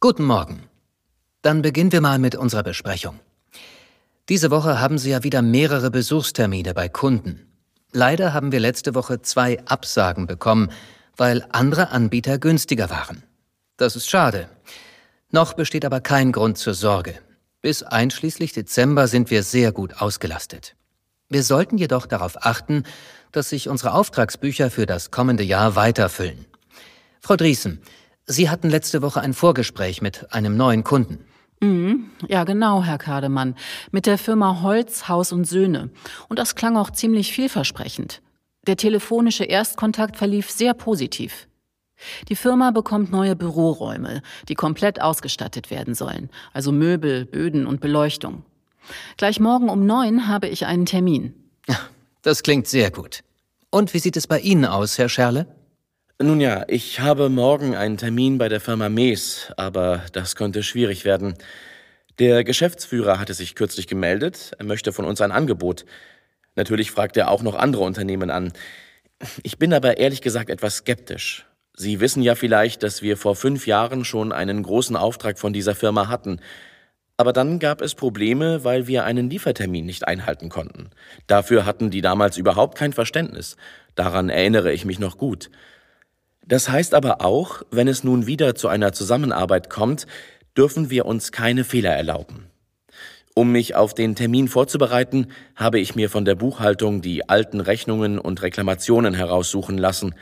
Guten 0.00 0.24
Morgen. 0.24 0.64
Dann 1.42 1.62
beginnen 1.62 1.92
wir 1.92 2.00
mal 2.00 2.18
mit 2.18 2.34
unserer 2.34 2.64
Besprechung. 2.64 3.20
Diese 4.28 4.50
Woche 4.50 4.80
haben 4.80 4.98
Sie 4.98 5.10
ja 5.10 5.22
wieder 5.22 5.42
mehrere 5.42 5.92
Besuchstermine 5.92 6.74
bei 6.74 6.88
Kunden. 6.88 7.46
Leider 7.92 8.34
haben 8.34 8.50
wir 8.50 8.58
letzte 8.58 8.96
Woche 8.96 9.22
zwei 9.22 9.64
Absagen 9.66 10.26
bekommen, 10.26 10.72
weil 11.16 11.46
andere 11.52 11.90
Anbieter 11.90 12.38
günstiger 12.38 12.90
waren. 12.90 13.22
Das 13.76 13.94
ist 13.94 14.10
schade. 14.10 14.48
Noch 15.30 15.54
besteht 15.54 15.84
aber 15.84 16.00
kein 16.00 16.32
Grund 16.32 16.58
zur 16.58 16.74
Sorge. 16.74 17.14
Bis 17.60 17.82
einschließlich 17.82 18.52
Dezember 18.52 19.06
sind 19.06 19.30
wir 19.30 19.42
sehr 19.42 19.70
gut 19.70 20.02
ausgelastet. 20.02 20.74
Wir 21.28 21.44
sollten 21.44 21.78
jedoch 21.78 22.06
darauf 22.06 22.44
achten, 22.44 22.82
dass 23.30 23.50
sich 23.50 23.68
unsere 23.68 23.94
Auftragsbücher 23.94 24.68
für 24.70 24.86
das 24.86 25.10
kommende 25.10 25.44
Jahr 25.44 25.76
weiterfüllen. 25.76 26.46
Frau 27.24 27.36
Driesen, 27.36 27.80
Sie 28.26 28.50
hatten 28.50 28.68
letzte 28.68 29.00
Woche 29.00 29.20
ein 29.20 29.32
Vorgespräch 29.32 30.02
mit 30.02 30.32
einem 30.34 30.56
neuen 30.56 30.82
Kunden. 30.82 31.24
Mhm, 31.60 32.10
ja, 32.26 32.42
genau, 32.42 32.82
Herr 32.82 32.98
Kademann. 32.98 33.54
Mit 33.92 34.06
der 34.06 34.18
Firma 34.18 34.62
Holz, 34.62 35.08
Haus 35.08 35.30
und 35.30 35.44
Söhne. 35.44 35.90
Und 36.28 36.40
das 36.40 36.56
klang 36.56 36.76
auch 36.76 36.90
ziemlich 36.90 37.32
vielversprechend. 37.32 38.22
Der 38.66 38.76
telefonische 38.76 39.44
Erstkontakt 39.44 40.16
verlief 40.16 40.50
sehr 40.50 40.74
positiv. 40.74 41.46
Die 42.28 42.34
Firma 42.34 42.72
bekommt 42.72 43.12
neue 43.12 43.36
Büroräume, 43.36 44.22
die 44.48 44.56
komplett 44.56 45.00
ausgestattet 45.00 45.70
werden 45.70 45.94
sollen, 45.94 46.28
also 46.52 46.72
Möbel, 46.72 47.24
Böden 47.24 47.68
und 47.68 47.80
Beleuchtung. 47.80 48.44
Gleich 49.16 49.38
morgen 49.38 49.68
um 49.68 49.86
neun 49.86 50.26
habe 50.26 50.48
ich 50.48 50.66
einen 50.66 50.86
Termin. 50.86 51.34
Das 52.22 52.42
klingt 52.42 52.66
sehr 52.66 52.90
gut. 52.90 53.22
Und 53.70 53.94
wie 53.94 54.00
sieht 54.00 54.16
es 54.16 54.26
bei 54.26 54.40
Ihnen 54.40 54.64
aus, 54.64 54.98
Herr 54.98 55.08
Scherle? 55.08 55.46
Nun 56.20 56.40
ja, 56.40 56.64
ich 56.68 57.00
habe 57.00 57.28
morgen 57.28 57.74
einen 57.74 57.96
Termin 57.96 58.38
bei 58.38 58.48
der 58.48 58.60
Firma 58.60 58.88
Mees, 58.88 59.52
aber 59.56 60.02
das 60.12 60.36
könnte 60.36 60.62
schwierig 60.62 61.04
werden. 61.04 61.34
Der 62.18 62.44
Geschäftsführer 62.44 63.18
hatte 63.18 63.34
sich 63.34 63.54
kürzlich 63.54 63.86
gemeldet, 63.86 64.52
er 64.58 64.64
möchte 64.64 64.92
von 64.92 65.04
uns 65.04 65.20
ein 65.20 65.32
Angebot. 65.32 65.84
Natürlich 66.54 66.90
fragt 66.90 67.16
er 67.16 67.30
auch 67.30 67.42
noch 67.42 67.54
andere 67.54 67.82
Unternehmen 67.82 68.30
an. 68.30 68.52
Ich 69.42 69.58
bin 69.58 69.72
aber 69.72 69.96
ehrlich 69.96 70.20
gesagt 70.20 70.50
etwas 70.50 70.78
skeptisch. 70.78 71.46
Sie 71.74 72.00
wissen 72.00 72.22
ja 72.22 72.34
vielleicht, 72.34 72.82
dass 72.82 73.02
wir 73.02 73.16
vor 73.16 73.34
fünf 73.34 73.66
Jahren 73.66 74.04
schon 74.04 74.30
einen 74.30 74.62
großen 74.62 74.96
Auftrag 74.96 75.38
von 75.38 75.52
dieser 75.52 75.74
Firma 75.74 76.08
hatten. 76.08 76.40
Aber 77.16 77.32
dann 77.32 77.58
gab 77.58 77.80
es 77.80 77.94
Probleme, 77.94 78.64
weil 78.64 78.86
wir 78.86 79.04
einen 79.04 79.30
Liefertermin 79.30 79.86
nicht 79.86 80.06
einhalten 80.06 80.50
konnten. 80.50 80.90
Dafür 81.26 81.64
hatten 81.64 81.90
die 81.90 82.02
damals 82.02 82.36
überhaupt 82.36 82.76
kein 82.76 82.92
Verständnis. 82.92 83.56
Daran 83.94 84.28
erinnere 84.28 84.72
ich 84.72 84.84
mich 84.84 84.98
noch 84.98 85.16
gut. 85.16 85.50
Das 86.44 86.68
heißt 86.68 86.94
aber 86.94 87.20
auch, 87.20 87.62
wenn 87.70 87.88
es 87.88 88.04
nun 88.04 88.26
wieder 88.26 88.54
zu 88.54 88.68
einer 88.68 88.92
Zusammenarbeit 88.92 89.70
kommt, 89.70 90.06
dürfen 90.56 90.90
wir 90.90 91.06
uns 91.06 91.32
keine 91.32 91.64
Fehler 91.64 91.92
erlauben. 91.92 92.46
Um 93.34 93.52
mich 93.52 93.74
auf 93.74 93.94
den 93.94 94.14
Termin 94.14 94.48
vorzubereiten, 94.48 95.28
habe 95.56 95.80
ich 95.80 95.94
mir 95.94 96.10
von 96.10 96.24
der 96.26 96.34
Buchhaltung 96.34 97.00
die 97.00 97.28
alten 97.28 97.60
Rechnungen 97.60 98.18
und 98.18 98.42
Reklamationen 98.42 99.14
heraussuchen 99.14 99.78
lassen. 99.78 100.14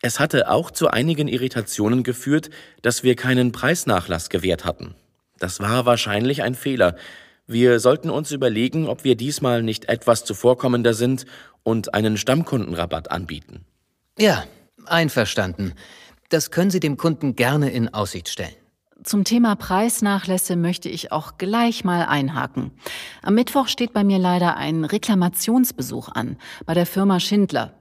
Es 0.00 0.18
hatte 0.18 0.50
auch 0.50 0.70
zu 0.70 0.88
einigen 0.88 1.28
Irritationen 1.28 2.02
geführt, 2.02 2.48
dass 2.80 3.02
wir 3.02 3.16
keinen 3.16 3.52
Preisnachlass 3.52 4.30
gewährt 4.30 4.64
hatten. 4.64 4.94
Das 5.38 5.60
war 5.60 5.84
wahrscheinlich 5.84 6.42
ein 6.42 6.54
Fehler. 6.54 6.96
Wir 7.46 7.80
sollten 7.80 8.08
uns 8.08 8.30
überlegen, 8.30 8.88
ob 8.88 9.04
wir 9.04 9.14
diesmal 9.14 9.62
nicht 9.62 9.86
etwas 9.86 10.24
zuvorkommender 10.24 10.94
sind 10.94 11.26
und 11.62 11.92
einen 11.92 12.16
Stammkundenrabatt 12.16 13.10
anbieten. 13.10 13.66
Ja, 14.18 14.44
Einverstanden. 14.86 15.74
Das 16.28 16.50
können 16.50 16.70
Sie 16.70 16.80
dem 16.80 16.96
Kunden 16.96 17.36
gerne 17.36 17.70
in 17.70 17.92
Aussicht 17.92 18.28
stellen. 18.28 18.54
Zum 19.04 19.24
Thema 19.24 19.56
Preisnachlässe 19.56 20.54
möchte 20.54 20.88
ich 20.88 21.10
auch 21.10 21.36
gleich 21.36 21.82
mal 21.82 22.06
einhaken. 22.06 22.70
Am 23.22 23.34
Mittwoch 23.34 23.66
steht 23.66 23.92
bei 23.92 24.04
mir 24.04 24.18
leider 24.18 24.56
ein 24.56 24.84
Reklamationsbesuch 24.84 26.08
an 26.08 26.36
bei 26.66 26.74
der 26.74 26.86
Firma 26.86 27.18
Schindler. 27.18 27.74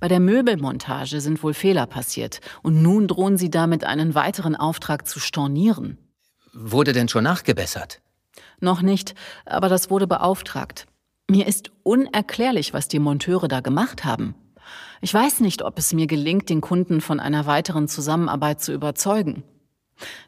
Bei 0.00 0.08
der 0.08 0.20
Möbelmontage 0.20 1.20
sind 1.20 1.42
wohl 1.42 1.54
Fehler 1.54 1.86
passiert 1.86 2.40
und 2.62 2.82
nun 2.82 3.06
drohen 3.06 3.36
sie 3.36 3.50
damit 3.50 3.84
einen 3.84 4.14
weiteren 4.14 4.56
Auftrag 4.56 5.06
zu 5.06 5.20
stornieren. 5.20 5.98
Wurde 6.54 6.92
denn 6.92 7.08
schon 7.08 7.24
nachgebessert? 7.24 8.00
Noch 8.60 8.82
nicht, 8.82 9.14
aber 9.44 9.68
das 9.68 9.90
wurde 9.90 10.06
beauftragt. 10.06 10.86
Mir 11.28 11.46
ist 11.46 11.70
unerklärlich, 11.82 12.72
was 12.72 12.88
die 12.88 12.98
Monteure 12.98 13.48
da 13.48 13.60
gemacht 13.60 14.04
haben. 14.04 14.34
Ich 15.04 15.12
weiß 15.12 15.40
nicht, 15.40 15.62
ob 15.62 15.78
es 15.78 15.92
mir 15.92 16.06
gelingt, 16.06 16.48
den 16.48 16.60
Kunden 16.60 17.00
von 17.00 17.18
einer 17.18 17.44
weiteren 17.46 17.88
Zusammenarbeit 17.88 18.62
zu 18.62 18.72
überzeugen. 18.72 19.42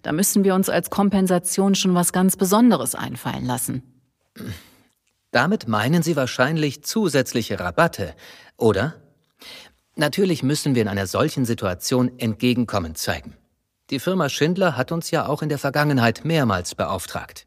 Da 0.02 0.10
müssen 0.10 0.42
wir 0.42 0.56
uns 0.56 0.68
als 0.68 0.90
Kompensation 0.90 1.76
schon 1.76 1.94
was 1.94 2.12
ganz 2.12 2.36
Besonderes 2.36 2.96
einfallen 2.96 3.46
lassen. 3.46 3.84
Damit 5.30 5.68
meinen 5.68 6.02
Sie 6.02 6.16
wahrscheinlich 6.16 6.82
zusätzliche 6.82 7.60
Rabatte, 7.60 8.14
oder? 8.56 8.94
Natürlich 9.94 10.42
müssen 10.42 10.74
wir 10.74 10.82
in 10.82 10.88
einer 10.88 11.06
solchen 11.06 11.44
Situation 11.44 12.18
Entgegenkommen 12.18 12.96
zeigen. 12.96 13.36
Die 13.90 14.00
Firma 14.00 14.28
Schindler 14.28 14.76
hat 14.76 14.90
uns 14.90 15.12
ja 15.12 15.26
auch 15.26 15.42
in 15.42 15.50
der 15.50 15.58
Vergangenheit 15.58 16.24
mehrmals 16.24 16.74
beauftragt. 16.74 17.46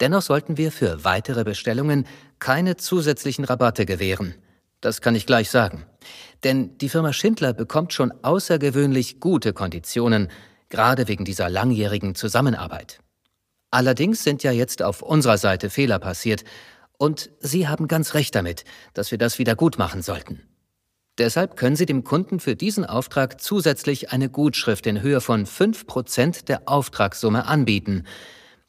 Dennoch 0.00 0.22
sollten 0.22 0.58
wir 0.58 0.70
für 0.72 1.04
weitere 1.04 1.42
Bestellungen 1.42 2.06
keine 2.38 2.76
zusätzlichen 2.76 3.46
Rabatte 3.46 3.86
gewähren. 3.86 4.34
Das 4.84 5.00
kann 5.00 5.14
ich 5.14 5.24
gleich 5.24 5.48
sagen. 5.48 5.86
Denn 6.42 6.76
die 6.76 6.90
Firma 6.90 7.14
Schindler 7.14 7.54
bekommt 7.54 7.94
schon 7.94 8.12
außergewöhnlich 8.22 9.18
gute 9.18 9.54
Konditionen, 9.54 10.28
gerade 10.68 11.08
wegen 11.08 11.24
dieser 11.24 11.48
langjährigen 11.48 12.14
Zusammenarbeit. 12.14 12.98
Allerdings 13.70 14.22
sind 14.24 14.42
ja 14.42 14.52
jetzt 14.52 14.82
auf 14.82 15.00
unserer 15.00 15.38
Seite 15.38 15.70
Fehler 15.70 15.98
passiert, 15.98 16.44
und 16.98 17.30
Sie 17.40 17.66
haben 17.66 17.88
ganz 17.88 18.12
recht 18.12 18.34
damit, 18.34 18.64
dass 18.92 19.10
wir 19.10 19.16
das 19.16 19.38
wieder 19.38 19.56
gut 19.56 19.78
machen 19.78 20.02
sollten. 20.02 20.42
Deshalb 21.16 21.56
können 21.56 21.76
Sie 21.76 21.86
dem 21.86 22.04
Kunden 22.04 22.38
für 22.38 22.54
diesen 22.54 22.84
Auftrag 22.84 23.40
zusätzlich 23.40 24.12
eine 24.12 24.28
Gutschrift 24.28 24.86
in 24.86 25.00
Höhe 25.00 25.22
von 25.22 25.46
5% 25.46 26.44
der 26.44 26.68
Auftragssumme 26.68 27.46
anbieten. 27.46 28.04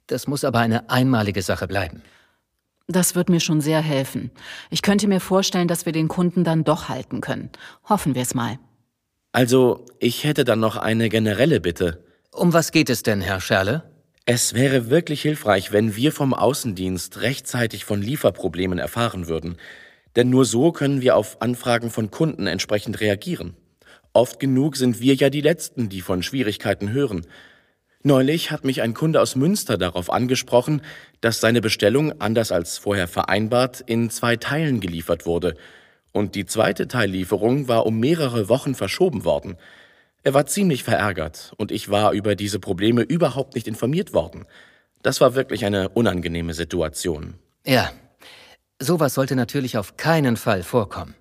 Das 0.08 0.28
muss 0.28 0.46
aber 0.46 0.60
eine 0.60 0.90
einmalige 0.90 1.42
Sache 1.42 1.68
bleiben. 1.68 2.02
Das 2.88 3.16
wird 3.16 3.30
mir 3.30 3.40
schon 3.40 3.62
sehr 3.62 3.82
helfen. 3.82 4.32
Ich 4.70 4.82
könnte 4.82 5.08
mir 5.08 5.20
vorstellen, 5.20 5.68
dass 5.68 5.86
wir 5.86 5.94
den 5.94 6.08
Kunden 6.08 6.44
dann 6.44 6.64
doch 6.64 6.88
halten 6.88 7.20
können. 7.22 7.50
Hoffen 7.90 8.14
wir 8.14 8.22
es 8.22 8.36
mal. 8.36 8.60
Also, 9.32 9.86
ich 10.00 10.24
hätte 10.24 10.44
dann 10.44 10.60
noch 10.60 10.78
eine 10.78 11.10
generelle 11.10 11.60
Bitte. 11.60 12.06
Um 12.32 12.54
was 12.54 12.72
geht 12.72 12.90
es 12.90 13.02
denn, 13.02 13.22
Herr 13.22 13.42
Scherle? 13.42 13.84
Es 14.26 14.54
wäre 14.54 14.90
wirklich 14.90 15.22
hilfreich, 15.22 15.72
wenn 15.72 15.96
wir 15.96 16.12
vom 16.12 16.34
Außendienst 16.34 17.22
rechtzeitig 17.22 17.86
von 17.86 18.02
Lieferproblemen 18.02 18.80
erfahren 18.80 19.28
würden. 19.28 19.58
Denn 20.16 20.30
nur 20.30 20.46
so 20.46 20.72
können 20.72 21.02
wir 21.02 21.16
auf 21.16 21.42
Anfragen 21.42 21.90
von 21.92 22.12
Kunden 22.12 22.48
entsprechend 22.48 23.02
reagieren. 23.02 23.56
Oft 24.14 24.40
genug 24.40 24.78
sind 24.78 25.00
wir 25.00 25.16
ja 25.16 25.30
die 25.30 25.42
Letzten, 25.42 25.90
die 25.90 26.02
von 26.02 26.24
Schwierigkeiten 26.24 26.92
hören. 26.92 27.26
Neulich 28.08 28.52
hat 28.52 28.64
mich 28.64 28.84
ein 28.84 28.94
Kunde 28.94 29.20
aus 29.20 29.36
Münster 29.36 29.80
darauf 29.80 30.12
angesprochen, 30.12 30.84
dass 31.22 31.40
seine 31.40 31.60
Bestellung, 31.60 32.22
anders 32.22 32.52
als 32.52 32.78
vorher 32.78 33.08
vereinbart, 33.08 33.82
in 33.82 34.12
zwei 34.12 34.36
Teilen 34.36 34.80
geliefert 34.80 35.26
wurde. 35.26 35.56
Und 36.12 36.36
die 36.36 36.46
zweite 36.46 36.88
Teillieferung 36.88 37.68
war 37.68 37.88
um 37.88 38.00
mehrere 38.00 38.48
Wochen 38.48 38.76
verschoben 38.76 39.26
worden. 39.26 39.58
Er 40.22 40.36
war 40.36 40.46
ziemlich 40.46 40.84
verärgert 40.84 41.54
und 41.58 41.72
ich 41.72 41.90
war 41.90 42.12
über 42.12 42.36
diese 42.36 42.60
Probleme 42.60 43.02
überhaupt 43.02 43.56
nicht 43.56 43.68
informiert 43.68 44.14
worden. 44.14 44.46
Das 45.02 45.20
war 45.20 45.34
wirklich 45.34 45.66
eine 45.66 45.90
unangenehme 45.90 46.54
Situation. 46.54 47.34
Ja, 47.66 47.92
sowas 48.80 49.16
sollte 49.16 49.36
natürlich 49.36 49.80
auf 49.80 49.98
keinen 49.98 50.38
Fall 50.38 50.62
vorkommen. 50.62 51.16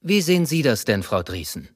Wie 0.00 0.20
sehen 0.20 0.46
Sie 0.46 0.62
das 0.62 0.84
denn, 0.84 1.02
Frau 1.02 1.24
Driesen? 1.24 1.70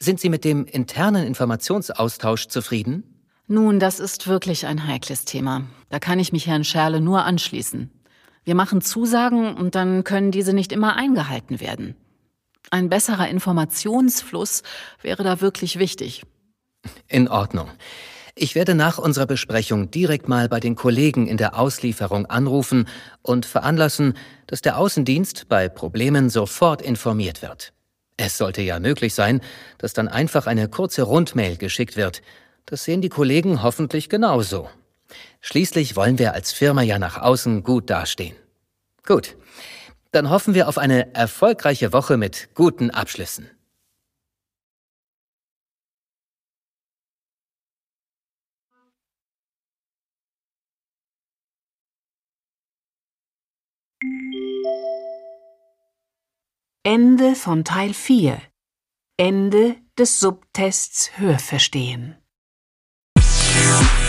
Sind 0.00 0.18
Sie 0.18 0.30
mit 0.30 0.42
dem 0.42 0.66
internen 0.66 1.24
Informationsaustausch 1.24 2.48
zufrieden? 2.48 3.11
Nun, 3.46 3.80
das 3.80 4.00
ist 4.00 4.28
wirklich 4.28 4.66
ein 4.66 4.86
heikles 4.86 5.24
Thema. 5.24 5.62
Da 5.88 5.98
kann 5.98 6.18
ich 6.18 6.32
mich 6.32 6.46
Herrn 6.46 6.64
Scherle 6.64 7.00
nur 7.00 7.24
anschließen. 7.24 7.90
Wir 8.44 8.54
machen 8.54 8.80
Zusagen 8.80 9.54
und 9.54 9.74
dann 9.74 10.04
können 10.04 10.30
diese 10.30 10.52
nicht 10.52 10.72
immer 10.72 10.96
eingehalten 10.96 11.60
werden. 11.60 11.94
Ein 12.70 12.88
besserer 12.88 13.28
Informationsfluss 13.28 14.62
wäre 15.02 15.22
da 15.22 15.40
wirklich 15.40 15.78
wichtig. 15.78 16.22
In 17.08 17.28
Ordnung. 17.28 17.68
Ich 18.34 18.54
werde 18.54 18.74
nach 18.74 18.96
unserer 18.96 19.26
Besprechung 19.26 19.90
direkt 19.90 20.26
mal 20.26 20.48
bei 20.48 20.58
den 20.58 20.74
Kollegen 20.74 21.26
in 21.26 21.36
der 21.36 21.58
Auslieferung 21.58 22.26
anrufen 22.26 22.88
und 23.20 23.44
veranlassen, 23.44 24.14
dass 24.46 24.62
der 24.62 24.78
Außendienst 24.78 25.48
bei 25.48 25.68
Problemen 25.68 26.30
sofort 26.30 26.80
informiert 26.80 27.42
wird. 27.42 27.74
Es 28.16 28.38
sollte 28.38 28.62
ja 28.62 28.80
möglich 28.80 29.14
sein, 29.14 29.42
dass 29.78 29.92
dann 29.92 30.08
einfach 30.08 30.46
eine 30.46 30.68
kurze 30.68 31.02
Rundmail 31.02 31.56
geschickt 31.56 31.96
wird, 31.96 32.22
das 32.66 32.84
sehen 32.84 33.02
die 33.02 33.08
Kollegen 33.08 33.62
hoffentlich 33.62 34.08
genauso. 34.08 34.68
Schließlich 35.40 35.96
wollen 35.96 36.18
wir 36.18 36.32
als 36.34 36.52
Firma 36.52 36.82
ja 36.82 36.98
nach 36.98 37.18
außen 37.18 37.62
gut 37.62 37.90
dastehen. 37.90 38.36
Gut, 39.04 39.36
dann 40.12 40.30
hoffen 40.30 40.54
wir 40.54 40.68
auf 40.68 40.78
eine 40.78 41.14
erfolgreiche 41.14 41.92
Woche 41.92 42.16
mit 42.16 42.50
guten 42.54 42.90
Abschlüssen. 42.90 43.50
Ende 56.84 57.36
von 57.36 57.64
Teil 57.64 57.94
4. 57.94 58.40
Ende 59.16 59.76
des 59.96 60.18
Subtests 60.18 61.16
Hörverstehen. 61.16 62.21
Peace. 63.72 64.01